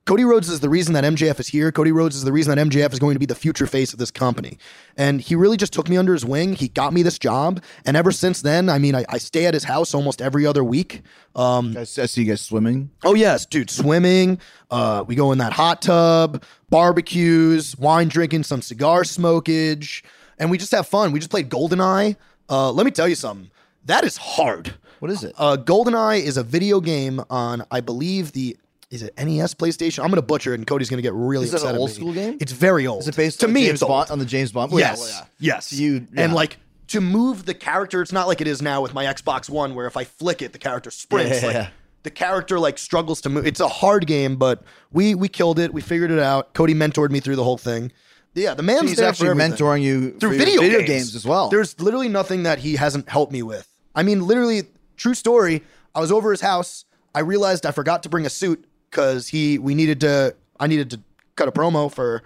[0.10, 1.72] Cody Rhodes is the reason that MJF is here.
[1.72, 4.00] Cody Rhodes is the reason that MJF is going to be the future face of
[4.00, 4.58] this company.
[4.98, 6.54] And he really just took me under his wing.
[6.54, 7.62] He got me this job.
[7.86, 10.64] And ever since then, I mean, I, I stay at his house almost every other
[10.64, 11.04] week.
[11.36, 12.90] Um, I see I see you guys swimming.
[13.04, 14.40] oh, yes, dude, swimming.
[14.72, 20.02] Uh, we go in that hot tub, barbecues, wine drinking, some cigar smokage.
[20.40, 21.12] And we just have fun.
[21.12, 22.16] We just played GoldenEye.
[22.50, 23.52] Uh, let me tell you something.
[23.86, 24.74] That is hard.
[25.02, 25.36] What is it?
[25.38, 28.58] Uh, GoldenEye is a video game on, I believe, the
[28.92, 30.04] is it NES PlayStation?
[30.04, 31.76] I'm gonna butcher it, and Cody's gonna get really Is it an upset.
[31.76, 31.96] at old me.
[31.96, 32.38] school game?
[32.40, 33.02] It's very old.
[33.02, 33.62] Is it based to on me?
[33.62, 33.90] James it's old.
[33.90, 34.72] Bond on the James Bond?
[34.72, 35.10] Well, yeah, yes, well,
[35.40, 35.54] yeah.
[35.56, 35.68] yes.
[35.68, 38.94] So you and like to move the character, it's not like it is now with
[38.94, 41.42] my Xbox One, where if I flick it, the character sprints.
[41.42, 41.70] Yeah, like, yeah.
[42.02, 43.46] The character like struggles to move.
[43.46, 45.74] It's a hard game, but we we killed it.
[45.74, 46.54] We figured it out.
[46.54, 47.92] Cody mentored me through the whole thing.
[48.34, 50.90] Yeah, the man's he's actually mentoring you through video, video games.
[50.90, 51.50] games as well.
[51.50, 53.68] There's literally nothing that he hasn't helped me with.
[53.96, 54.64] I mean, literally,
[54.98, 55.64] true story.
[55.94, 56.86] I was over his house.
[57.14, 60.36] I realized I forgot to bring a suit because he we needed to.
[60.60, 61.00] I needed to
[61.36, 62.24] cut a promo for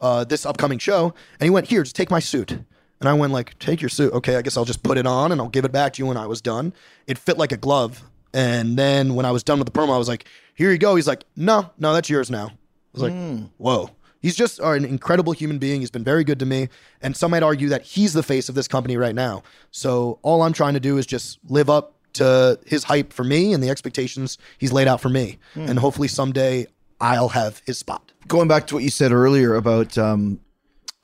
[0.00, 1.82] uh, this upcoming show, and he went here.
[1.82, 2.58] Just take my suit.
[3.00, 4.12] And I went like, take your suit.
[4.14, 6.06] Okay, I guess I'll just put it on and I'll give it back to you
[6.06, 6.72] when I was done.
[7.06, 8.02] It fit like a glove.
[8.32, 10.96] And then when I was done with the promo, I was like, here you go.
[10.96, 12.46] He's like, no, no, that's yours now.
[12.46, 12.52] I
[12.92, 13.12] was like,
[13.58, 13.90] whoa.
[14.22, 15.80] He's just uh, an incredible human being.
[15.80, 16.70] He's been very good to me.
[17.02, 19.42] And some might argue that he's the face of this company right now.
[19.70, 23.52] So all I'm trying to do is just live up to his hype for me
[23.52, 25.38] and the expectations he's laid out for me.
[25.54, 26.66] And hopefully someday
[27.00, 28.12] I'll have his spot.
[28.28, 30.40] going back to what you said earlier about um,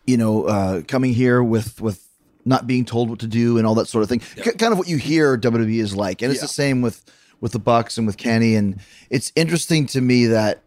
[0.07, 2.07] you know uh, coming here with with
[2.45, 4.79] not being told what to do and all that sort of thing K- kind of
[4.79, 6.23] what you hear WWE is like.
[6.23, 7.05] And it's the same with
[7.41, 8.55] with the Bucks and with Kenny.
[8.55, 8.81] And
[9.11, 10.63] it's interesting to me that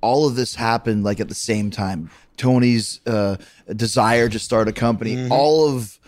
[0.00, 2.10] all of this happened like at the same time.
[2.38, 3.36] Tony's uh,
[3.74, 5.28] desire to start a company.
[5.28, 5.98] All of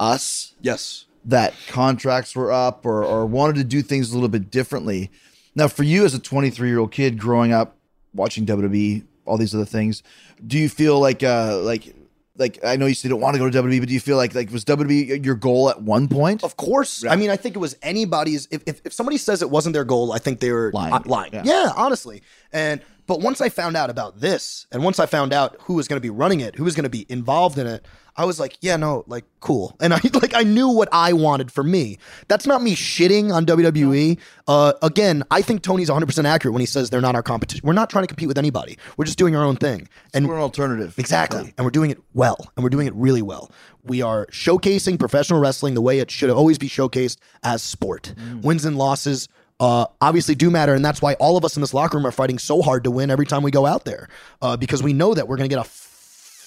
[0.00, 1.04] us Yes.
[1.26, 5.10] That contracts were up or, or wanted to do things a little bit differently.
[5.54, 7.76] Now, for you as a 23 year old kid growing up
[8.14, 10.02] watching WWE, all these other things,
[10.46, 11.94] do you feel like uh like
[12.36, 14.00] like I know you said you don't want to go to WWE, but do you
[14.00, 16.42] feel like like was WWE your goal at one point?
[16.42, 17.04] Of course.
[17.04, 18.48] I mean, I think it was anybody's.
[18.50, 21.02] If, if, if somebody says it wasn't their goal, I think they were Lying.
[21.04, 21.32] lying.
[21.32, 21.42] Yeah.
[21.44, 21.72] Yeah.
[21.76, 22.22] honestly.
[22.52, 25.88] And but once I found out about this, and once I found out who was
[25.88, 27.84] going to be running it, who was going to be involved in it,
[28.16, 29.76] I was like, yeah, no, like cool.
[29.80, 31.98] And I like I knew what I wanted for me.
[32.28, 34.18] That's not me shitting on WWE.
[34.46, 37.66] Uh, again, I think Tony's 100 percent accurate when he says they're not our competition.
[37.66, 38.78] We're not trying to compete with anybody.
[38.96, 39.88] We're just doing our own thing.
[40.12, 40.98] And We're an alternative.
[40.98, 41.52] Exactly.
[41.58, 42.38] And we're doing it well.
[42.56, 43.50] And we're doing it really well.
[43.82, 48.14] We are showcasing professional wrestling the way it should always be showcased as sport.
[48.42, 49.28] Wins and losses
[49.60, 50.74] uh, obviously do matter.
[50.74, 52.90] And that's why all of us in this locker room are fighting so hard to
[52.90, 54.08] win every time we go out there
[54.42, 55.68] uh, because we know that we're going to get a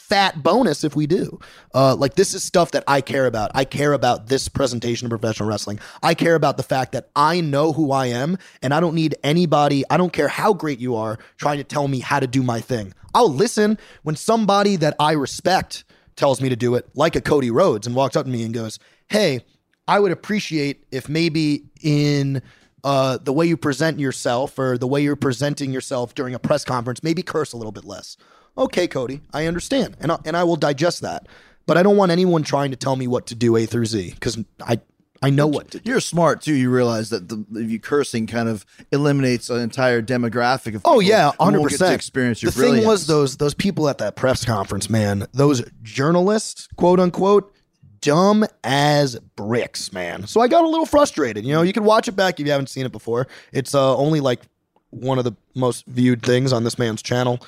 [0.07, 1.37] fat bonus if we do.
[1.73, 3.51] Uh, like this is stuff that I care about.
[3.53, 5.79] I care about this presentation of professional wrestling.
[6.01, 9.15] I care about the fact that I know who I am and I don't need
[9.23, 12.41] anybody, I don't care how great you are, trying to tell me how to do
[12.41, 12.93] my thing.
[13.13, 15.83] I'll listen when somebody that I respect
[16.15, 18.53] tells me to do it, like a Cody Rhodes, and walks up to me and
[18.53, 19.41] goes, Hey,
[19.87, 22.41] I would appreciate if maybe in
[22.83, 26.63] uh, the way you present yourself or the way you're presenting yourself during a press
[26.63, 28.17] conference, maybe curse a little bit less.
[28.57, 31.27] Okay, Cody, I understand, and I, and I will digest that.
[31.65, 34.11] But I don't want anyone trying to tell me what to do A through Z
[34.11, 34.79] because I
[35.21, 35.89] I know what to do.
[35.89, 36.53] You're smart too.
[36.53, 40.81] You realize that the, the you cursing kind of eliminates an entire demographic of.
[40.85, 41.95] Oh yeah, hundred won't get to percent.
[41.95, 45.27] Experience your the thing was those those people at that press conference, man.
[45.33, 47.53] Those journalists, quote unquote,
[48.01, 50.27] dumb as bricks, man.
[50.27, 51.45] So I got a little frustrated.
[51.45, 53.27] You know, you can watch it back if you haven't seen it before.
[53.51, 54.41] It's uh, only like
[54.89, 57.39] one of the most viewed things on this man's channel.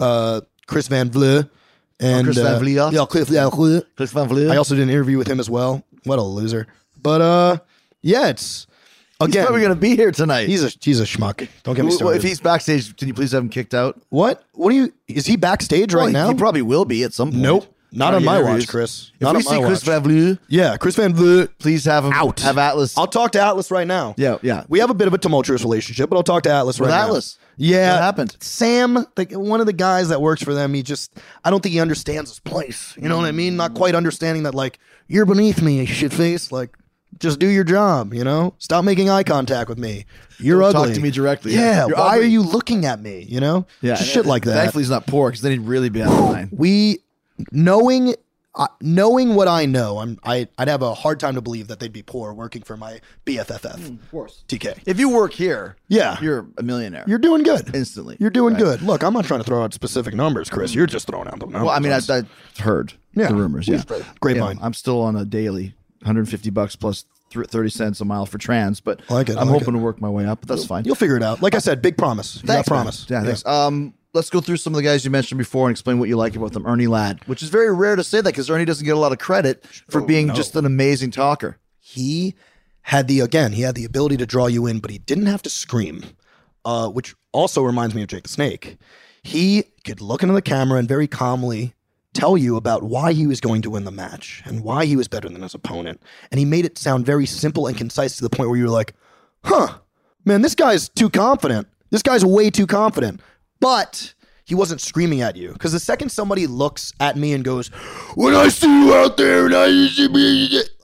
[0.00, 1.48] Uh, Chris Van Vliet.
[1.98, 2.32] And Mm-hmm.
[2.32, 2.92] Chris Van uh, Vliet?
[2.92, 3.86] Yeah, Chris Van Vliet.
[3.96, 4.50] Chris Van Vliet.
[4.50, 5.82] I also did an interview with him as well.
[6.04, 6.66] What a loser.
[7.02, 7.56] But uh,
[8.02, 8.66] yeah, it's
[9.18, 9.46] He's again.
[9.46, 10.46] probably gonna be here tonight.
[10.46, 11.48] He's a he's a schmuck.
[11.62, 12.16] Don't get me Well, started.
[12.18, 13.98] if he's backstage, can you please have him kicked out?
[14.10, 14.44] what?
[14.52, 14.92] What do you?
[15.08, 16.28] Is he backstage right Well, now?
[16.28, 17.42] he probably will be at some point.
[17.42, 17.74] Nope.
[17.96, 18.68] Not on my watch.
[18.68, 19.10] Chris.
[19.14, 19.86] If Not we on see my Chris watch.
[19.86, 21.58] Van Vliet, Yeah, Chris Van Vliet.
[21.58, 22.40] please have him Out.
[22.40, 22.96] Have Atlas.
[22.98, 24.14] I'll talk to Atlas right now.
[24.16, 24.64] Yeah, yeah.
[24.68, 27.00] We have a bit of a tumultuous relationship, but I'll talk to Atlas With right
[27.02, 27.38] Atlas?
[27.40, 27.46] now.
[27.58, 27.92] Yeah.
[27.94, 28.36] What happened?
[28.40, 31.72] Sam, the, one of the guys that works for them, he just, I don't think
[31.72, 32.94] he understands his place.
[33.00, 33.56] You know what I mean?
[33.56, 34.78] Not quite understanding that, like,
[35.08, 36.52] you're beneath me, you shit face.
[36.52, 36.76] Like,
[37.18, 38.52] just do your job, you know?
[38.58, 40.04] Stop making eye contact with me.
[40.38, 40.94] You're Don't talk ugly.
[40.96, 41.54] to me directly.
[41.54, 41.86] Yeah.
[41.86, 42.26] You're why ugly.
[42.26, 43.22] are you looking at me?
[43.26, 43.64] You know?
[43.80, 44.52] yeah, Just shit like that.
[44.54, 46.50] Thankfully, he's not poor because then he'd really be out of line.
[46.52, 46.98] we
[47.52, 48.14] knowing
[48.58, 51.78] uh, knowing what I know, I'm I I'd have a hard time to believe that
[51.78, 53.74] they'd be poor working for my BFFF.
[53.86, 54.44] of course.
[54.48, 54.78] TK.
[54.86, 56.16] If you work here, Yeah.
[56.22, 57.04] you're a millionaire.
[57.06, 57.74] You're doing good.
[57.74, 58.16] instantly.
[58.18, 58.62] You're doing Right.
[58.62, 58.82] good.
[58.82, 60.74] Look, I'm not trying to throw out specific numbers, Chris.
[60.74, 61.62] You're just throwing out the numbers.
[61.64, 62.22] Well, I mean, I, I
[62.62, 63.28] heard Yeah.
[63.28, 63.68] the rumors.
[63.68, 64.56] Yeah, We've- grapevine.
[64.56, 68.80] Yeah, I'm still on a daily, 150 bucks plus 30 cents a mile for trans,
[68.80, 69.78] but I like it, I I'm like hoping it.
[69.78, 70.40] to work my way up.
[70.40, 70.86] But that's fine.
[70.86, 71.42] You'll figure it out.
[71.42, 72.40] Like I said, big promise.
[72.42, 73.04] Thanks, promise.
[73.10, 73.44] Yeah, thanks.
[73.44, 76.16] Um, let's go through some of the guys you mentioned before and explain what you
[76.16, 76.66] like about them.
[76.66, 79.12] Ernie Ladd, which is very rare to say that because Ernie doesn't get a lot
[79.12, 81.58] of credit for being just an amazing talker.
[81.78, 82.34] he
[82.82, 85.42] had the again he had the ability to draw you in but he didn't have
[85.42, 86.04] to scream
[86.64, 88.76] uh, which also reminds me of jake the snake.
[89.22, 91.74] He could look into the camera and very calmly
[92.14, 95.06] tell you about why he was going to win the match and why he was
[95.08, 96.00] better than his opponent.
[96.30, 98.70] And he made it sound very simple and concise to the point where you were
[98.70, 98.94] like
[99.44, 99.78] huh
[100.24, 101.66] man this guy's too confident.
[101.90, 103.20] This guy's way too confident
[103.60, 107.68] but he wasn't screaming at you because the second somebody looks at me and goes
[108.14, 109.66] when i see you out there and i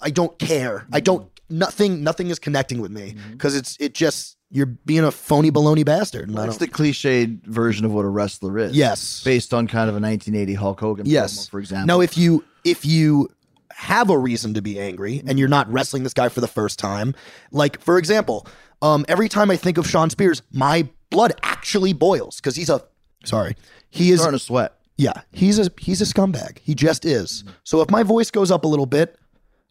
[0.02, 0.86] I don't care.
[0.92, 1.04] I mm-hmm.
[1.04, 1.40] don't.
[1.48, 2.02] Nothing.
[2.02, 3.32] Nothing is connecting with me mm-hmm.
[3.32, 3.76] because it's.
[3.80, 4.36] It just.
[4.54, 6.28] You're being a phony baloney bastard.
[6.28, 8.76] And That's the cliched version of what a wrestler is.
[8.76, 9.24] Yes.
[9.24, 11.06] based on kind of a 1980 Hulk Hogan.
[11.06, 11.46] yes.
[11.46, 11.86] promo, for example.
[11.86, 13.30] Now, if you if you
[13.72, 15.38] have a reason to be angry and mm-hmm.
[15.38, 17.14] you're not wrestling this guy for the first time,
[17.50, 18.46] like for example,
[18.82, 22.82] um, every time I think of Shawn Spears, my blood actually boils because he's a.
[23.24, 23.54] Sorry,
[23.90, 24.20] he is.
[24.20, 24.74] starting to sweat.
[24.96, 26.58] Yeah, he's a he's a scumbag.
[26.58, 27.44] He just is.
[27.64, 29.16] So if my voice goes up a little bit,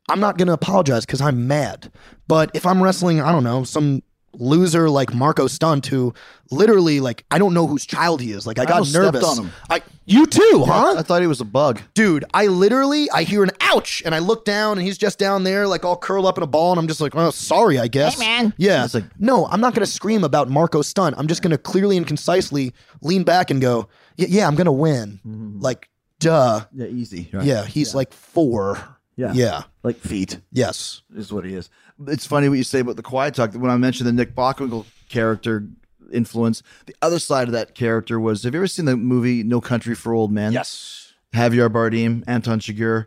[0.10, 1.92] I'm not gonna apologize because I'm mad.
[2.28, 6.14] But if I'm wrestling, I don't know, some loser like Marco Stunt who
[6.50, 8.48] literally like I don't know whose child he is.
[8.48, 9.24] Like I got nervous.
[9.24, 9.52] on him.
[9.70, 10.96] I you too, huh?
[10.98, 11.82] I thought he was a bug.
[11.94, 15.44] Dude, I literally I hear an ouch and I look down and he's just down
[15.44, 17.88] there like all curled up in a ball and I'm just like, oh sorry, I
[17.88, 18.20] guess.
[18.20, 18.54] Hey man.
[18.58, 18.84] Yeah.
[18.86, 21.16] It's like- no, I'm not gonna scream about Marco Stunt.
[21.18, 25.20] I'm just gonna clearly and concisely lean back and go, Yeah, yeah, I'm gonna win.
[25.26, 25.60] Mm-hmm.
[25.62, 26.66] Like, duh.
[26.74, 27.30] Yeah, easy.
[27.42, 28.98] Yeah, he's like four.
[29.22, 29.34] Yeah.
[29.34, 29.64] Yeah.
[29.84, 30.40] like feet.
[30.52, 31.02] Yes.
[31.16, 31.70] is what he is.
[32.08, 33.54] It's funny what you say about the quiet talk.
[33.54, 35.68] When I mentioned the Nick Bockwinkel character
[36.12, 39.62] influence, the other side of that character was: Have you ever seen the movie No
[39.62, 40.52] Country for Old Men?
[40.52, 41.14] Yes.
[41.34, 43.06] Javier Bardem, Anton Chigurh.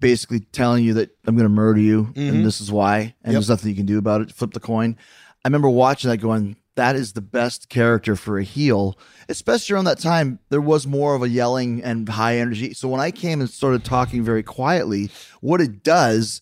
[0.00, 2.42] basically telling you that I'm going to murder you and mm-hmm.
[2.42, 3.32] this is why, and Yep.
[3.32, 4.32] there's nothing you can do about it.
[4.32, 4.96] Flip the coin.
[5.44, 8.98] I remember watching that, going, "That is the best character for a heel."
[9.28, 12.74] Especially around that time, there was more of a yelling and high energy.
[12.74, 15.10] So when I came and started talking very quietly,
[15.40, 16.40] what it does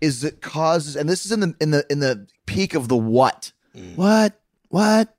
[0.00, 2.96] is it causes, and this is in the in the in the peak of the
[2.96, 3.96] what, mm.
[3.96, 5.16] what, what.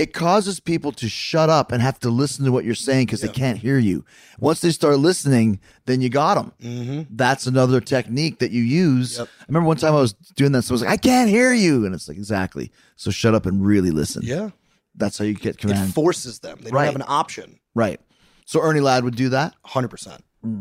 [0.00, 3.20] It causes people to shut up and have to listen to what you're saying because
[3.20, 4.02] they can't hear you.
[4.38, 6.52] Once they start listening, then you got them.
[6.62, 7.14] Mm-hmm.
[7.14, 9.20] That's another technique that you use.
[9.20, 11.52] I remember one time I was doing that, so I was like, "I can't hear
[11.52, 12.72] you," and it's like, exactly.
[12.96, 14.22] So shut up and really listen.
[14.24, 14.50] Yeah.
[14.94, 16.60] That's how you get It forces them.
[16.62, 17.60] They don't have an option.
[17.74, 18.00] right.
[18.46, 19.54] So Ernie Ladd would do that.
[19.66, 20.18] 100%.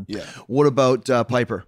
[0.07, 0.25] Yeah.
[0.47, 1.63] What about uh, Piper?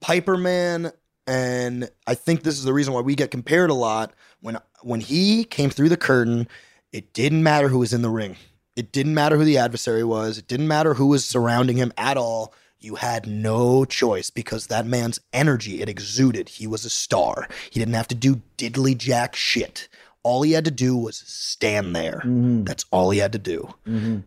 [0.00, 0.92] Piper Man,
[1.26, 4.14] and I think this is the reason why we get compared a lot.
[4.40, 6.48] When when he came through the curtain,
[6.92, 8.36] it didn't matter who was in the ring.
[8.76, 10.38] It didn't matter who the adversary was.
[10.38, 12.54] It didn't matter who was surrounding him at all.
[12.78, 16.48] You had no choice because that man's energy, it exuded.
[16.48, 17.46] He was a star.
[17.70, 19.88] He didn't have to do diddly jack shit.
[20.22, 22.22] All he had to do was stand there.
[22.24, 22.64] Mm-hmm.
[22.64, 23.74] That's all he had to do.
[23.86, 24.20] Mm-hmm.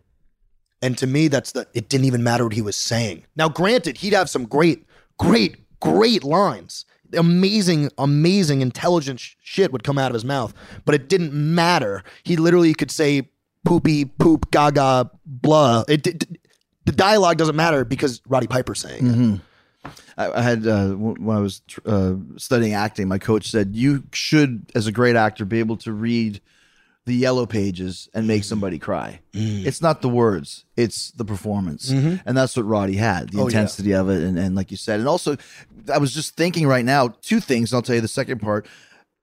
[0.82, 1.66] And to me, that's the.
[1.72, 3.24] It didn't even matter what he was saying.
[3.36, 4.86] Now, granted, he'd have some great,
[5.18, 6.84] great, great lines.
[7.16, 10.54] Amazing, amazing, intelligent sh- shit would come out of his mouth,
[10.84, 12.02] but it didn't matter.
[12.22, 13.28] He literally could say
[13.64, 15.84] poopy, poop, gaga, blah.
[15.88, 16.38] It, did
[16.84, 19.40] the dialogue doesn't matter because Roddy Piper's saying it.
[20.16, 24.86] I, had uh, when I was uh, studying acting, my coach said you should, as
[24.86, 26.40] a great actor, be able to read
[27.06, 28.46] the yellow pages and make mm.
[28.46, 29.20] somebody cry.
[29.32, 29.66] Mm.
[29.66, 32.16] It's not the words; it's the performance, mm-hmm.
[32.26, 33.46] and that's what Roddy had the Oh, yeah.
[33.46, 35.36] intensity of it, and, and like you said, and also,
[35.92, 37.72] I was just thinking right now two things.
[37.72, 38.66] And I'll tell you the second part.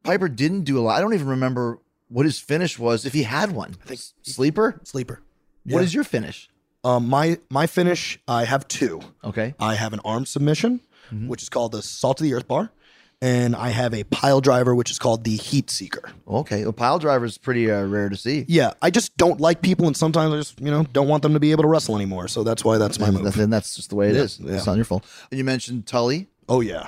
[0.04, 0.98] Piper didn't do a lot.
[0.98, 3.76] I don't even remember what his finish was, if he had one.
[3.84, 4.80] I think sleeper.
[4.84, 5.22] Sleeper.
[5.64, 5.86] What Yeah.
[5.86, 6.50] is your finish?
[6.84, 9.02] Um, my my finish, I have two.
[9.24, 9.54] Okay.
[9.60, 11.28] I have an arm submission, mm-hmm.
[11.28, 12.72] which is called the salt of the earth bar,
[13.22, 16.12] and I have a pile driver, which is called the heat seeker.
[16.28, 16.64] Okay.
[16.64, 18.46] a pile driver is pretty uh, rare to see.
[18.48, 21.34] Yeah, I just don't like people, and sometimes I just you know don't want them
[21.34, 22.28] to be able to wrestle anymore.
[22.28, 23.38] So that's why that's my And move.
[23.38, 24.40] and that's just the way it Yeah, is.
[24.40, 24.56] yeah.
[24.56, 25.06] It's not your fault.
[25.30, 26.28] And you mentioned Tully.
[26.50, 26.88] Oh yeah,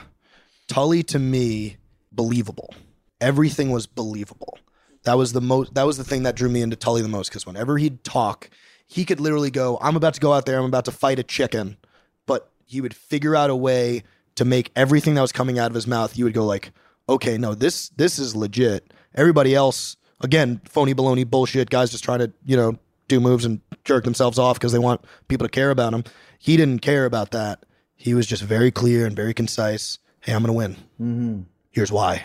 [0.68, 1.78] Tully to me
[2.12, 2.74] believable.
[3.22, 4.58] Everything was believable.
[5.04, 5.74] That was the most.
[5.76, 8.50] That was the thing that drew me into Tully the most because whenever he'd talk,
[8.88, 10.58] he could literally go, "I'm about to go out there.
[10.60, 11.78] I'm about to fight a chicken,"
[12.26, 14.04] but he would figure out a way
[14.36, 16.18] to make everything that was coming out of his mouth.
[16.18, 16.72] You would go like,
[17.10, 21.70] "Okay, no, this this is legit." Everybody else, again, phony baloney bullshit.
[21.70, 22.78] Guys just trying to you know
[23.08, 26.04] do moves and jerk themselves off because they want people to care about them.
[26.40, 27.66] He didn't care about that.
[27.96, 30.00] He was just very clear and very concise.
[30.22, 30.74] Hey, I'm gonna win.
[31.02, 31.42] Mm-hmm.
[31.72, 32.24] Here's why.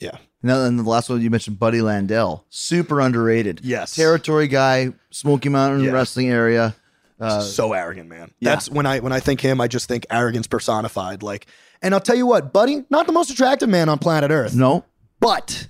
[0.00, 0.16] Yeah.
[0.42, 3.60] Now, and the last one you mentioned, Buddy Landel, super underrated.
[3.64, 3.94] Yes.
[3.94, 5.90] territory guy, Smoky Mountain Yeah.
[5.90, 6.74] wrestling area.
[7.40, 8.30] So arrogant, man.
[8.40, 8.50] yeah.
[8.50, 11.22] That's when I when I think him, I just think arrogance personified.
[11.22, 11.46] Like,
[11.82, 14.84] and I'll tell you what, buddy, not the most attractive man on planet Earth, No,
[15.20, 15.66] but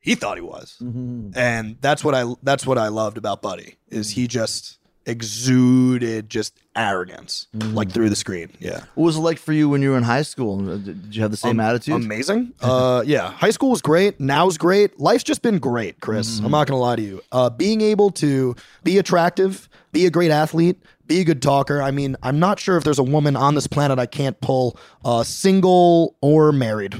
[0.00, 4.10] he thought he was, and that's what I that's what I loved about Buddy is
[4.10, 8.50] he just exuded just arrogance like through the screen.
[8.60, 8.84] Yeah.
[8.94, 10.60] what was it like for you when you were in high school?
[10.70, 11.94] Uh, Did you have the same attitude?
[11.96, 12.52] Amazing.
[12.62, 14.20] Uh, yeah, high school was great.
[14.20, 14.98] Now's great.
[15.00, 16.38] Life's just been great, Chris.
[16.38, 17.20] I'm not gonna lie to you.
[17.32, 21.82] Uh, being able to be attractive, be a great athlete, be a good talker.
[21.82, 24.78] I mean, I'm not sure if there's a woman on this planet I can't pull,
[25.04, 26.94] uh, single or married.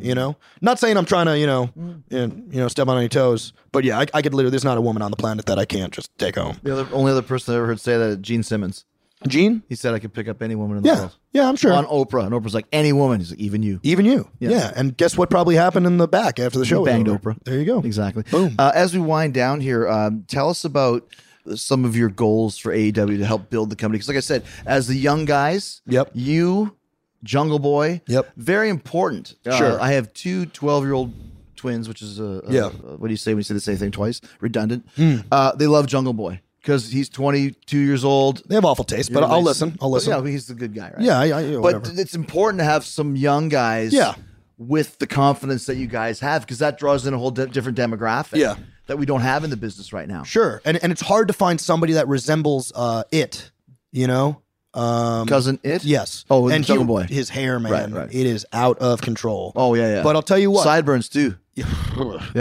[0.00, 2.98] You know, not saying I'm trying to, you know, you know, you know, step on
[2.98, 4.50] any toes, but yeah, I, I could literally.
[4.50, 6.56] There's not a woman on the planet that I can't just take home.
[6.62, 8.84] the other, only other person I ever heard say that, Gene Simmons.
[9.28, 9.62] Gene.
[9.68, 11.16] He said I could pick up any woman in the Yeah, world.
[11.32, 11.72] yeah, I'm sure.
[11.72, 13.20] On Oprah, and Oprah's like any woman.
[13.20, 13.78] He's like even you.
[13.84, 14.28] Even you.
[14.40, 14.50] Yes.
[14.50, 14.72] Yeah.
[14.74, 16.84] And guess what probably happened in the back after the show?
[16.84, 17.06] banged?
[17.06, 17.36] Oprah.
[17.44, 17.78] There you go.
[17.78, 18.24] Exactly.
[18.32, 18.56] Boom.
[18.58, 21.06] Uh, as we wind down here, um, tell us about
[21.54, 23.98] some of your goals for AEW to help build the company.
[23.98, 26.10] Because, like I said, as the young guys, Yep.
[26.14, 26.76] you,
[27.24, 28.32] Jungle Boy, Yep.
[28.36, 29.34] very important.
[29.46, 29.80] Uh, Sure.
[29.80, 31.12] I have two 12 year old
[31.56, 32.66] twins, which is a, a- Yeah.
[32.66, 34.20] a- what do you say when you say the same thing twice?
[34.40, 34.86] Redundant.
[35.30, 38.42] Uh, they love Jungle Boy because he's 22 years old.
[38.48, 39.44] They have awful taste, but I'll nice.
[39.44, 39.78] listen.
[39.80, 40.24] I'll But, listen.
[40.24, 41.00] yeah, he's the good guy, right?
[41.00, 42.00] Yeah, I, I, yeah, but whatever.
[42.00, 44.14] it's important to have some young guys Yeah.
[44.58, 47.76] with the confidence that you guys have because that draws in a whole di- different
[47.78, 48.56] demographic Yeah.
[48.86, 51.34] That we don't have in the business right now Sure, and and it's hard to
[51.34, 53.50] find somebody that resembles uh, it.
[53.92, 54.40] You know,
[54.74, 56.24] um, cousin it yes.
[56.30, 58.08] oh and he- Boy his hair, man, Right, right.
[58.14, 59.52] it is out of control.
[59.54, 61.66] oh yeah yeah But I'll tell you what, sideburns too yeah.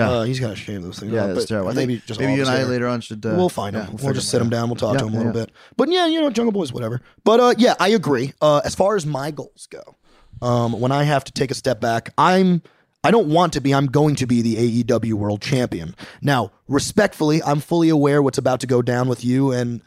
[0.10, 1.12] uh, he's got to shave those things.
[1.12, 3.50] yeah that's terrible Maybe think just maybe you and I later on should uh, we'll
[3.50, 3.89] find yeah, him.
[3.89, 4.70] We'll, figure just it sit him down.
[4.70, 5.46] We'll talk Yeah, to him a little yeah.
[5.46, 5.52] bit.
[5.76, 7.02] But yeah, you know, Jungle Boys, whatever.
[7.26, 8.32] But uh, yeah, I agree.
[8.42, 9.98] Uh, as far as my goals go,
[10.42, 12.62] um, when I have to take a step back, I'm.
[13.04, 13.74] I don't want to be.
[13.74, 15.95] I'm going to be the AEW World Champion.
[16.22, 19.82] Now, respectfully, I'm fully aware what's about to go down with you and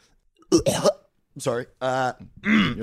[0.52, 0.90] I'm
[1.38, 1.66] sorry.
[1.80, 2.14] Uh,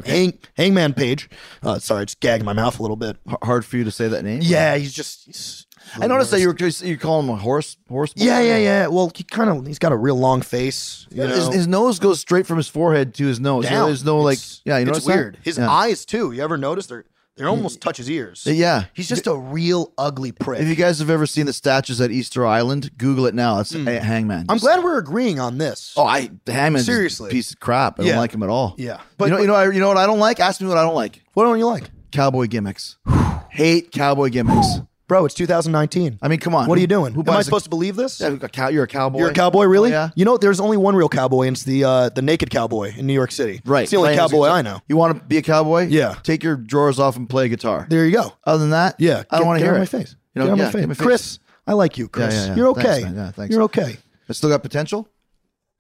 [0.06, 1.30] Hang, Hangman Page.
[1.62, 3.18] Uh, sorry, just gagging my mouth a little bit.
[3.30, 4.40] H- hard for you to say that name.
[4.42, 5.26] Yeah, he's just.
[5.26, 5.68] He's,
[6.00, 6.56] I noticed that you were
[6.86, 8.14] you call him a horse horse.
[8.16, 8.88] yeah, yeah, yeah.
[8.88, 11.08] Well, he kind of he's got a real long face.
[11.12, 11.52] You His, know?
[11.54, 13.66] his nose goes straight from his forehead to his nose.
[13.66, 13.88] down.
[13.88, 15.40] There's no like, It's- yeah, you know it's weird.
[15.44, 16.32] His eyes too.
[16.32, 17.06] You ever notice they're
[17.38, 17.82] they almost mm.
[17.82, 18.44] touch his ears.
[18.46, 18.86] Yeah.
[18.94, 20.62] he's just a real ugly prick.
[20.62, 23.60] If you guys have ever seen the statues at Easter Island, Google it now.
[23.60, 23.88] It's mm.
[23.88, 24.46] a Hangman.
[24.50, 25.94] I'm glad we're agreeing on this.
[25.96, 27.30] Oh, I Hangman's Seriously.
[27.30, 28.00] a piece of crap.
[28.00, 28.12] I Yeah.
[28.12, 28.76] don't like him at all.
[28.78, 28.98] Yeah.
[28.98, 30.40] but But- you know, you know, I, you know what I don't like?
[30.40, 31.22] Ask me what I don't like.
[31.34, 32.98] what don't you like, Cowboy gimmicks.
[33.50, 34.82] Hate cowboy gimmicks.
[35.12, 35.26] Bro?
[35.26, 36.20] It's 2019.
[36.22, 36.68] I mean, come on.
[36.70, 37.14] what are you doing?
[37.14, 38.22] Who Am I buys a- supposed to believe this?
[38.22, 39.20] Yeah, a cow- you're a cowboy.
[39.20, 39.90] You're a cowboy, really?
[39.90, 40.10] Oh, yeah.
[40.16, 43.08] You know, there's only one real cowboy, and it's the uh, the naked cowboy in
[43.08, 43.60] New York City.
[43.66, 43.82] Right.
[43.84, 44.80] It's the only cowboy I know.
[44.88, 45.88] You want to be a cowboy?
[45.88, 46.16] Yeah.
[46.24, 47.88] Take your drawers off and play guitar.
[47.90, 48.32] There you go.
[48.46, 49.24] Other than that, Yeah.
[49.30, 49.80] I don't want to hear it.
[49.80, 50.16] my face.
[50.34, 50.88] You know, get yeah, my face.
[50.88, 51.06] my face.
[51.06, 52.34] Chris, I like you, Chris.
[52.34, 52.56] yeah, yeah.
[52.56, 53.02] You're okay.
[53.04, 53.16] man.
[53.16, 53.54] Yeah, thanks.
[53.54, 53.98] You're okay.
[54.30, 55.10] I still got potential.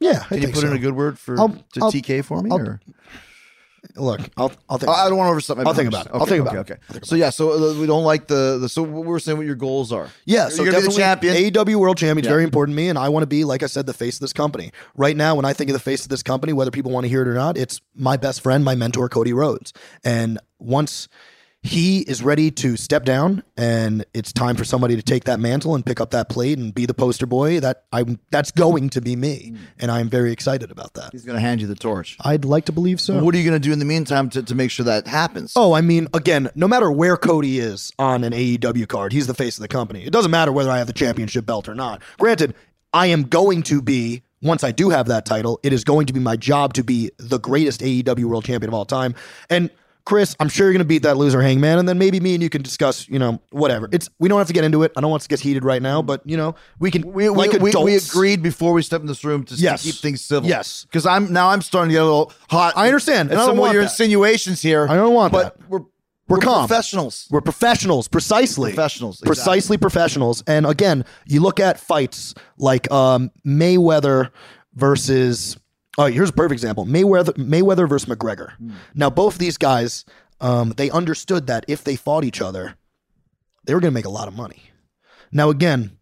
[0.02, 0.68] Yeah, Can you put so.
[0.68, 2.50] in a good word for I'll- to I'll- TK for me?
[2.52, 2.82] I'll- or?
[3.96, 4.92] Look, I'll I'll think.
[4.92, 6.12] I don't want to overstep my I'll think about it.
[6.14, 6.80] I'll think about okay, it.
[6.92, 7.00] Okay.
[7.04, 9.56] So yeah, so uh, we don't like the, the so we we're saying what your
[9.56, 10.08] goals are.
[10.26, 11.66] Yeah, so You're gonna be the definitely champion.
[11.66, 13.66] AEW World Champion is very important to me, and I want to be, like I
[13.66, 14.72] said, the face of this company.
[14.96, 17.10] Right now, when I think of the face of this company, whether people want to
[17.10, 19.74] hear it or not, it's my best friend, my mentor, Cody Rhodes.
[20.04, 21.08] And once
[21.64, 25.76] he is ready to step down, and it's time for somebody to take that mantle
[25.76, 29.02] and pick up that plate and be the poster boy, that I'm that's going to
[29.02, 31.10] be me, and I'm very excited about that.
[31.12, 32.18] He's going to hand you the torch.
[32.22, 33.24] I'd like to believe so.
[33.24, 35.54] What are you going to do in the meantime to, to make sure that happens?
[35.56, 39.36] Oh, I mean, again, no matter where Cody is on an AEW card, he's the
[39.36, 40.04] face of the company.
[40.04, 42.02] It doesn't matter whether I have the championship belt or not.
[42.18, 42.56] Granted,
[42.92, 46.14] I am going to be, once I do have that title, it is going to
[46.14, 49.14] be my job to be the greatest AEW world champion of all time.
[49.50, 49.70] And
[50.04, 52.42] Chris, I'm sure you're going to beat that loser Hangman, and then maybe me and
[52.44, 53.88] you can discuss, you know, whatever.
[53.92, 54.92] It's we don't have to get into it.
[54.98, 57.12] I don't want to get heated right now, but you know, we can.
[57.14, 59.84] we, like we, adults, we agreed before we stepped in this room to, to Yes.
[59.84, 60.50] keep things civil.
[60.50, 60.86] Yes.
[60.86, 62.74] because I'm now I'm starting to get a little hot.
[62.76, 63.92] I understand, and I some don't of want your that.
[63.92, 64.88] insinuations here.
[64.90, 65.70] I don't want but that.
[65.70, 65.82] we're
[66.28, 66.68] We're calm.
[66.68, 67.28] professionals.
[67.30, 68.72] We're professionals, precisely.
[68.74, 69.28] Professionals, exactly.
[69.36, 70.44] Precisely professionals.
[70.48, 74.32] And again, you look at fights like um, Mayweather
[74.74, 75.58] versus.
[75.98, 78.54] Oh, here's a perfect example: Mayweather, Mayweather versus McGregor.
[78.58, 78.72] Hmm.
[78.96, 80.06] Now, both these guys,
[80.40, 82.76] um, they understood that if they fought each other,
[83.66, 84.64] they were going to make a lot of money.
[85.32, 85.98] Now, again,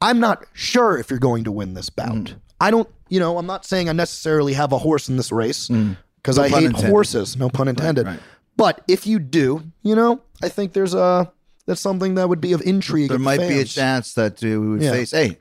[0.00, 2.30] I'm not sure if you're going to win this bout.
[2.30, 2.34] Hmm.
[2.60, 5.68] I don't, you know, I'm not saying I necessarily have a horse in this race
[6.16, 6.52] because I Hmm.
[6.54, 6.90] pun hate intended.
[6.90, 7.36] horses.
[7.36, 8.06] No pun intended.
[8.06, 8.20] right.
[8.56, 11.32] But if you do, you know, I think there's a
[11.66, 13.08] that's something that would be of intrigue.
[13.08, 14.90] There might be a chance that uh, we would Yeah.
[14.92, 15.10] face.
[15.12, 15.38] Hey,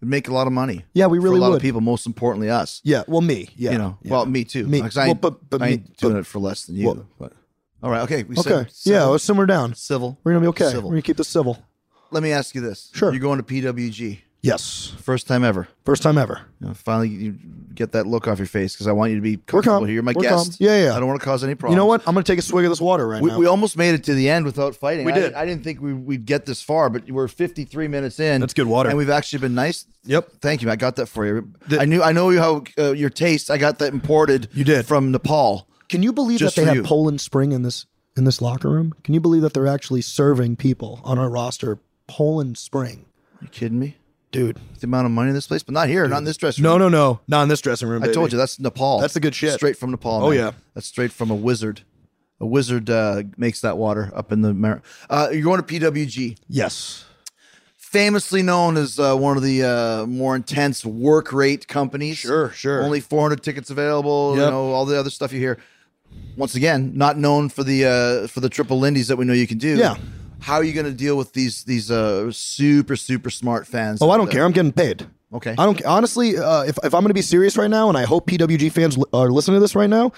[0.00, 0.84] make a lot of money.
[0.92, 1.56] Yeah, we really for a lot would.
[1.56, 1.80] of people.
[1.80, 2.80] Most importantly, us.
[2.84, 3.48] Yeah, well, me.
[3.56, 4.10] Yeah, you know, yeah.
[4.12, 4.66] well, me too.
[4.66, 4.82] Me.
[4.82, 6.86] I Well, but- but I me- doing but- it for less than you.
[6.86, 7.32] Well- but
[7.82, 8.22] all right, okay.
[8.22, 8.66] We Okay.
[8.70, 9.74] said yeah, let's simmer down.
[9.74, 10.18] civil.
[10.24, 10.66] We're gonna be okay.
[10.70, 10.84] Civil.
[10.90, 11.58] We're gonna keep this civil.
[12.10, 12.90] Let me ask you this.
[12.94, 13.10] Sure.
[13.12, 14.20] You're going to PWG.
[14.44, 15.68] Yes, First time ever.
[15.86, 16.42] first time ever.
[16.60, 17.38] You know, finally, you
[17.74, 19.94] get that look off your face because I want you to be comfortable here.
[19.94, 20.50] You're my We're guest.
[20.50, 20.56] calm.
[20.60, 20.94] Yeah, yeah.
[20.94, 21.72] I don't want to cause any problems.
[21.74, 22.02] You know what?
[22.06, 23.38] I'm gonna take a swig of this water right We, now.
[23.38, 25.06] we almost made it to the end without fighting.
[25.06, 25.32] We I, did.
[25.34, 28.42] I didn't think we, we'd get this far, but we're 53 minutes in.
[28.42, 28.90] That's good water.
[28.90, 29.86] and we've actually been nice.
[30.04, 30.28] Yep.
[30.42, 30.70] Thank you.
[30.70, 31.50] I got that for you.
[31.78, 32.02] I knew.
[32.02, 33.50] I know how uh, your taste.
[33.50, 34.48] I got that imported.
[34.52, 34.84] You did.
[34.84, 35.66] from Nepal.
[35.88, 36.82] Can you believe Just that they have you.
[36.82, 38.92] Poland Spring in this in this locker room?
[39.04, 41.78] Can you believe that they're actually serving people on our roster
[42.08, 43.06] Poland Spring,
[43.40, 43.96] you kidding me?
[44.34, 44.58] Dude?
[44.80, 46.78] The amount of money in this place, but not here, not in this dressing room.
[46.78, 48.02] no, no, no, not in this dressing room.
[48.02, 49.00] I told you that's Nepal.
[49.00, 49.52] That's the good shit.
[49.54, 50.24] Straight from Nepal.
[50.24, 50.38] Oh, man.
[50.38, 50.50] yeah.
[50.74, 51.82] that's straight from a wizard.
[52.40, 54.52] A wizard uh, makes that water up in the.
[54.52, 56.36] Mar- uh, you're going to PWG.
[56.48, 57.04] Yes.
[57.76, 62.18] famously known as uh, one of the uh, more intense work rate companies.
[62.18, 62.82] Sure, sure.
[62.82, 64.34] Only 400 tickets available.
[64.34, 65.58] You know all the other stuff you hear.
[66.36, 69.46] Once again, not known for the uh, for the triple lindies that we know you
[69.46, 69.76] can do.
[69.76, 69.96] Yeah.
[70.40, 74.00] How are you going to deal with these these uh, super super smart fans?
[74.02, 74.44] Oh, I don't care.
[74.44, 75.06] I'm getting paid.
[75.32, 75.54] Okay.
[75.58, 76.36] I don't honestly.
[76.36, 78.96] Uh, if if I'm going to be serious right now, and I hope PWG fans
[78.98, 80.12] li- are listening to this right now,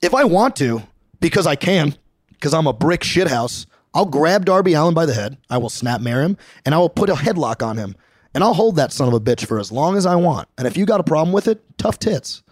[0.00, 0.82] if I want to,
[1.20, 1.96] because I can,
[2.32, 5.38] because I'm a brick shithouse, I'll grab Darby Allin by the head.
[5.50, 7.96] I will snap mare him, and I will put a headlock on him,
[8.34, 10.48] and I'll hold that son of a bitch for as long as I want.
[10.58, 12.42] And if you got a problem with it, tough tits.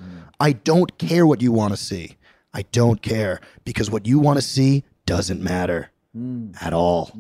[0.41, 2.17] I don't care what you want to see.
[2.55, 5.91] I don't care because what you want to see doesn't matter
[6.61, 7.13] at all.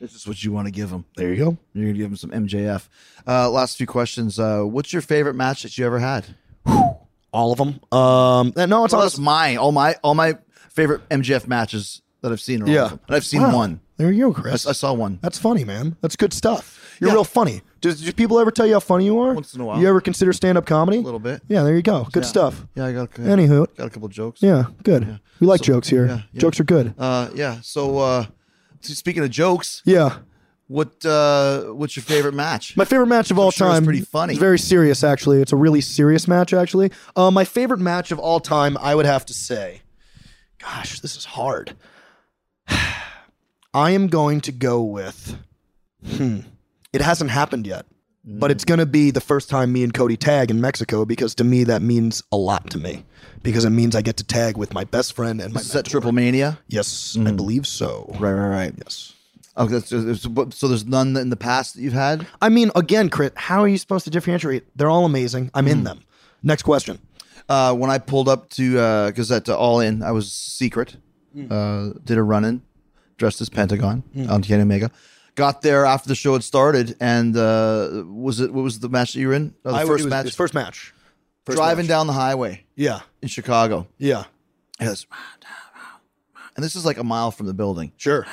[0.00, 1.04] This is what you want to give them.
[1.16, 1.58] There you go.
[1.72, 2.88] You're going to give them some MJF.
[3.26, 4.38] Uh, last few questions.
[4.38, 6.26] Uh, what's your favorite match that you ever had?
[7.32, 7.80] All of them.
[7.96, 9.56] Um, no, it's Well, all that's mine.
[9.58, 10.34] All my all my
[10.70, 12.62] favorite MJF matches that I've seen.
[12.62, 12.84] Are all Yeah.
[12.84, 13.00] of them.
[13.08, 13.54] And I've seen Wow.
[13.56, 13.80] one.
[13.96, 14.66] There you go, I, Chris.
[14.66, 15.18] I saw one.
[15.22, 15.96] That's funny, man.
[16.00, 16.96] That's good stuff.
[17.00, 17.14] You're Yeah.
[17.14, 17.62] real funny.
[17.84, 19.34] Do, do people ever tell you how funny you are?
[19.34, 19.78] Once in a while.
[19.78, 20.96] You ever consider stand up comedy?
[20.96, 21.42] A little bit.
[21.48, 22.04] Yeah, there you go.
[22.12, 22.28] Good Yeah.
[22.28, 22.66] stuff.
[22.74, 23.10] Yeah, I got.
[23.18, 23.66] A, Anywho.
[23.76, 24.40] got a couple jokes.
[24.42, 25.20] Yeah, good.
[25.38, 26.06] We like So- jokes here.
[26.06, 26.40] yeah, yeah.
[26.40, 26.94] Jokes are good.
[26.98, 27.58] Uh, yeah.
[27.62, 28.24] So, uh,
[28.80, 30.16] so speaking of jokes, Yeah.
[30.66, 32.74] What uh, what's your favorite match?
[32.74, 33.84] My favorite match of all sure it's time.
[33.84, 34.32] pretty funny.
[34.32, 35.42] It's very serious, actually.
[35.42, 36.90] It's a really serious match, actually.
[37.14, 39.82] Uh, my favorite match of all time, I would have to say.
[40.58, 41.76] Gosh, this is hard.
[43.74, 45.36] I am going to go with.
[46.16, 46.40] Hmm.
[46.94, 47.86] It hasn't happened yet,
[48.24, 51.34] but it's going to be the first time me and Cody tag in Mexico because
[51.36, 53.04] to me that means a lot to me
[53.42, 55.84] because it means I get to tag with my best friend and my Is that.
[55.86, 56.58] Triple Mania?
[56.68, 58.06] Yes, I believe so.
[58.20, 58.74] Right, right, right.
[58.84, 59.12] Yes.
[59.56, 62.26] Oh, that's, that's- so there's none in the past that you've had.
[62.40, 64.64] I mean, again, Crit, how are you supposed to differentiate?
[64.76, 65.50] They're all amazing.
[65.54, 66.00] I'm in them.
[66.42, 66.98] Next question.
[67.48, 70.96] Uh, when I pulled up to because at uh, All In, I was secret.
[71.50, 72.62] Uh, did a run in,
[73.18, 74.90] dressed as Pentagon on Kenny Omega.
[75.36, 79.14] Got there after the show had started, and uh, was it what was the match
[79.14, 79.54] that you were in?
[79.64, 80.24] Oh, the I- first was- match.
[80.24, 80.94] it was First match.
[81.44, 81.88] First driving match.
[81.88, 83.00] down the highway Yeah.
[83.20, 83.86] in Chicago.
[83.98, 84.24] Yeah.
[84.80, 85.06] Yes.
[86.56, 87.92] And this is like a mile from the building.
[87.96, 88.26] Sure.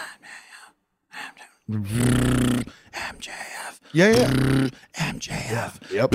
[2.94, 3.80] MJF.
[3.94, 4.70] Yeah, yeah.
[4.96, 5.92] MJF.
[5.92, 6.14] Yep.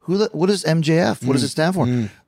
[0.00, 1.24] Who the, what is MJF?
[1.26, 1.86] What does it stand for?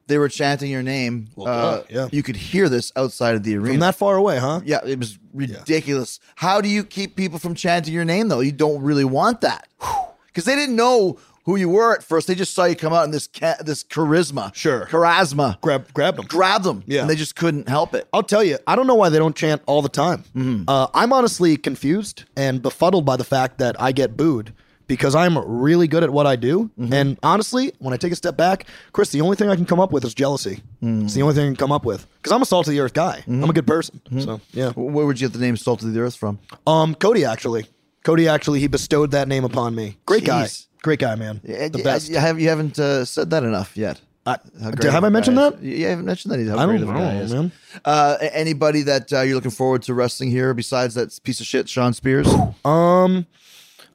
[0.09, 1.29] They were chanting your name.
[1.35, 2.09] Well, uh, yeah.
[2.13, 3.71] You could hear this outside of the arena.
[3.75, 4.61] From that far away, huh?
[4.65, 6.21] yeah, it was ridiculous.
[6.37, 8.41] How do you keep people from chanting your name though?
[8.41, 9.69] You don't really want that
[10.27, 12.27] because they didn't know who you were at first.
[12.27, 14.87] They just saw you come out in this ca- this charisma, Sure.
[14.87, 16.27] charisma, Grab, grab them.
[16.27, 17.03] Grab them, Yeah.
[17.03, 18.09] and they just couldn't help it.
[18.13, 20.25] I'll tell you, I don't know why they don't chant all the time.
[20.69, 24.55] Uh, I'm honestly confused and befuddled by the fact that I get booed
[24.87, 26.71] because I'm really good at what I do.
[26.79, 29.81] And honestly, when I take a step back, Chris, the only thing I can come
[29.81, 30.63] up with is jealousy.
[30.83, 32.81] It's the only thing I can come up with because I'm a salt of the
[32.81, 33.25] earth guy.
[33.27, 34.01] I'm a good person.
[34.21, 34.71] So yeah.
[34.73, 36.39] Where would you get the name "Salt of the Earth" from?
[36.67, 37.67] Um, Cody actually,
[38.05, 39.97] Cody actually, he bestowed that name upon me.
[40.07, 40.47] Great guy,
[40.83, 41.41] great guy, man.
[41.45, 42.09] Yeah, the best.
[42.09, 44.01] You, have, you haven't uh, said that enough yet.
[44.25, 46.39] I- How did- great have I mentioned guy Yeah, I haven't mentioned that.
[46.41, 47.53] He's how I great don't of a guy know, man.
[47.85, 51.69] Uh, anybody that uh, you're looking forward to wrestling here besides that piece of shit,
[51.69, 52.27] Shawn Spears?
[52.65, 53.27] Um,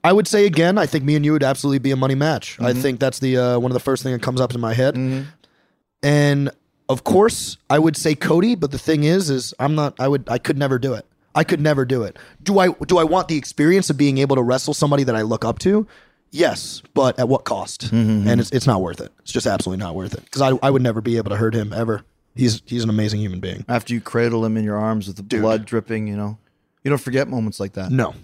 [0.03, 2.57] I would say again, I think me and you would absolutely be a money match.
[2.59, 2.81] I Mm-hmm.
[2.81, 4.97] think that's the uh, one of the first thing that comes up in my head.
[6.03, 6.49] And
[6.89, 9.95] of course, I would say Cody, but the thing is, is I'm not.
[9.99, 10.27] I would.
[10.29, 11.05] I could never do it.
[11.33, 12.17] I could never do it.
[12.43, 12.69] Do I?
[12.69, 15.59] Do I want the experience of being able to wrestle somebody that I look up
[15.59, 15.87] to?
[16.31, 17.91] Yes, but at what cost?
[17.93, 18.27] Mm-hmm.
[18.27, 19.11] And it's it's not worth it.
[19.19, 21.53] It's just absolutely not worth it because I I would never be able to hurt
[21.53, 22.03] him ever.
[22.35, 23.63] He's he's an amazing human being.
[23.67, 26.37] After you cradle him in your arms with the blood dripping, you know,
[26.83, 27.91] you don't forget moments like that.
[27.91, 28.15] No.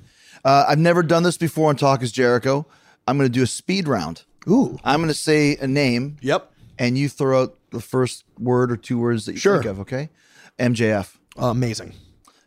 [0.48, 2.66] Uh, I've never done this before on Talk is Jericho.
[3.06, 4.24] I'm going to do a speed round.
[4.50, 4.78] Ooh.
[4.84, 6.50] I'm going to say a name, Yep.
[6.80, 9.58] and you throw out the first word or two words that you Sure.
[9.58, 9.82] think of.
[9.82, 10.10] Okay.
[10.58, 11.94] MJF, amazing.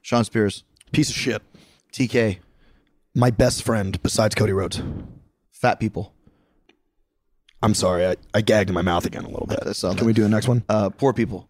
[0.00, 1.42] Shawn Spears, Piece of shit.
[1.92, 2.38] TK,
[3.14, 4.80] My best friend besides Cody Rhodes.
[5.52, 6.14] Fat People,
[7.62, 9.60] I'm sorry, I, I gagged in my mouth again a little bit.
[9.98, 10.64] Can we do the next one?
[10.70, 11.48] uh, Poor People.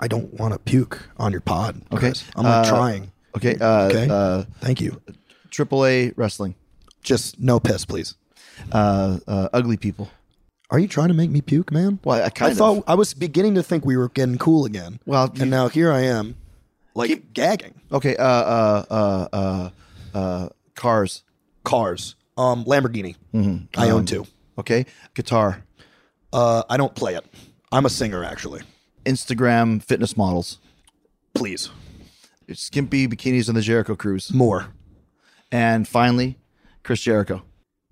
[0.00, 1.82] I don't want to puke on your pod.
[1.92, 1.98] Okay.
[1.98, 2.24] Chris.
[2.34, 3.12] I'm not Uh, trying.
[3.38, 3.56] Okay.
[3.60, 4.08] Uh, Okay.
[4.10, 5.00] Uh, Thank you.
[5.50, 6.54] AAA Wrestling.
[7.02, 8.14] Just no piss, please.
[8.72, 10.10] Uh, uh, ugly People.
[10.70, 11.98] Are you trying to make me puke, man?
[12.04, 12.84] Well, I kind I thought.
[12.86, 15.00] I was beginning to think we were getting cool again.
[15.06, 16.36] Well, you- and now here I am,
[16.94, 17.74] like gagging.
[17.90, 18.14] Okay.
[18.16, 19.70] Uh, uh, uh, uh,
[20.14, 21.22] uh, cars.
[21.64, 22.16] Cars.
[22.36, 23.16] Um, Lamborghini.
[23.32, 23.80] Mm-hmm.
[23.80, 24.26] I Um, own two.
[24.58, 24.84] Okay.
[25.14, 25.62] Guitar.
[26.32, 27.24] Uh, I don't play it.
[27.72, 28.60] I'm a singer, actually.
[29.06, 30.58] Instagram fitness models.
[31.34, 31.70] Please,
[32.52, 34.32] Skimpy bikinis on the Jericho cruise.
[34.32, 34.68] more.
[35.50, 36.38] And finally,
[36.82, 37.42] Chris Jericho.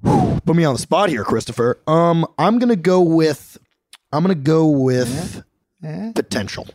[0.02, 1.78] Put me on the spot here, Christopher.
[1.86, 3.58] Um, I'm gonna go with.
[4.12, 5.42] I'm gonna go with
[6.14, 6.66] potential.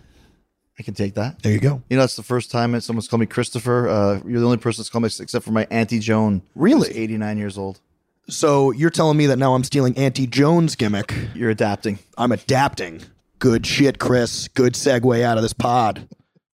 [0.80, 1.44] I can take that.
[1.44, 1.84] There you go.
[1.90, 3.88] You know, that's the first time that someone's called me Christopher.
[3.88, 6.42] Uh, you're the only person that's called me except for my Auntie Joan.
[6.56, 6.88] Really?
[6.88, 7.80] who's 89 years old.
[8.28, 11.14] So you're telling me that now I'm stealing Auntie Joan's gimmick.
[11.36, 12.00] You're adapting.
[12.18, 13.04] I'm adapting.
[13.40, 14.48] Good shit, Chris.
[14.48, 16.08] Good segue out of this pod.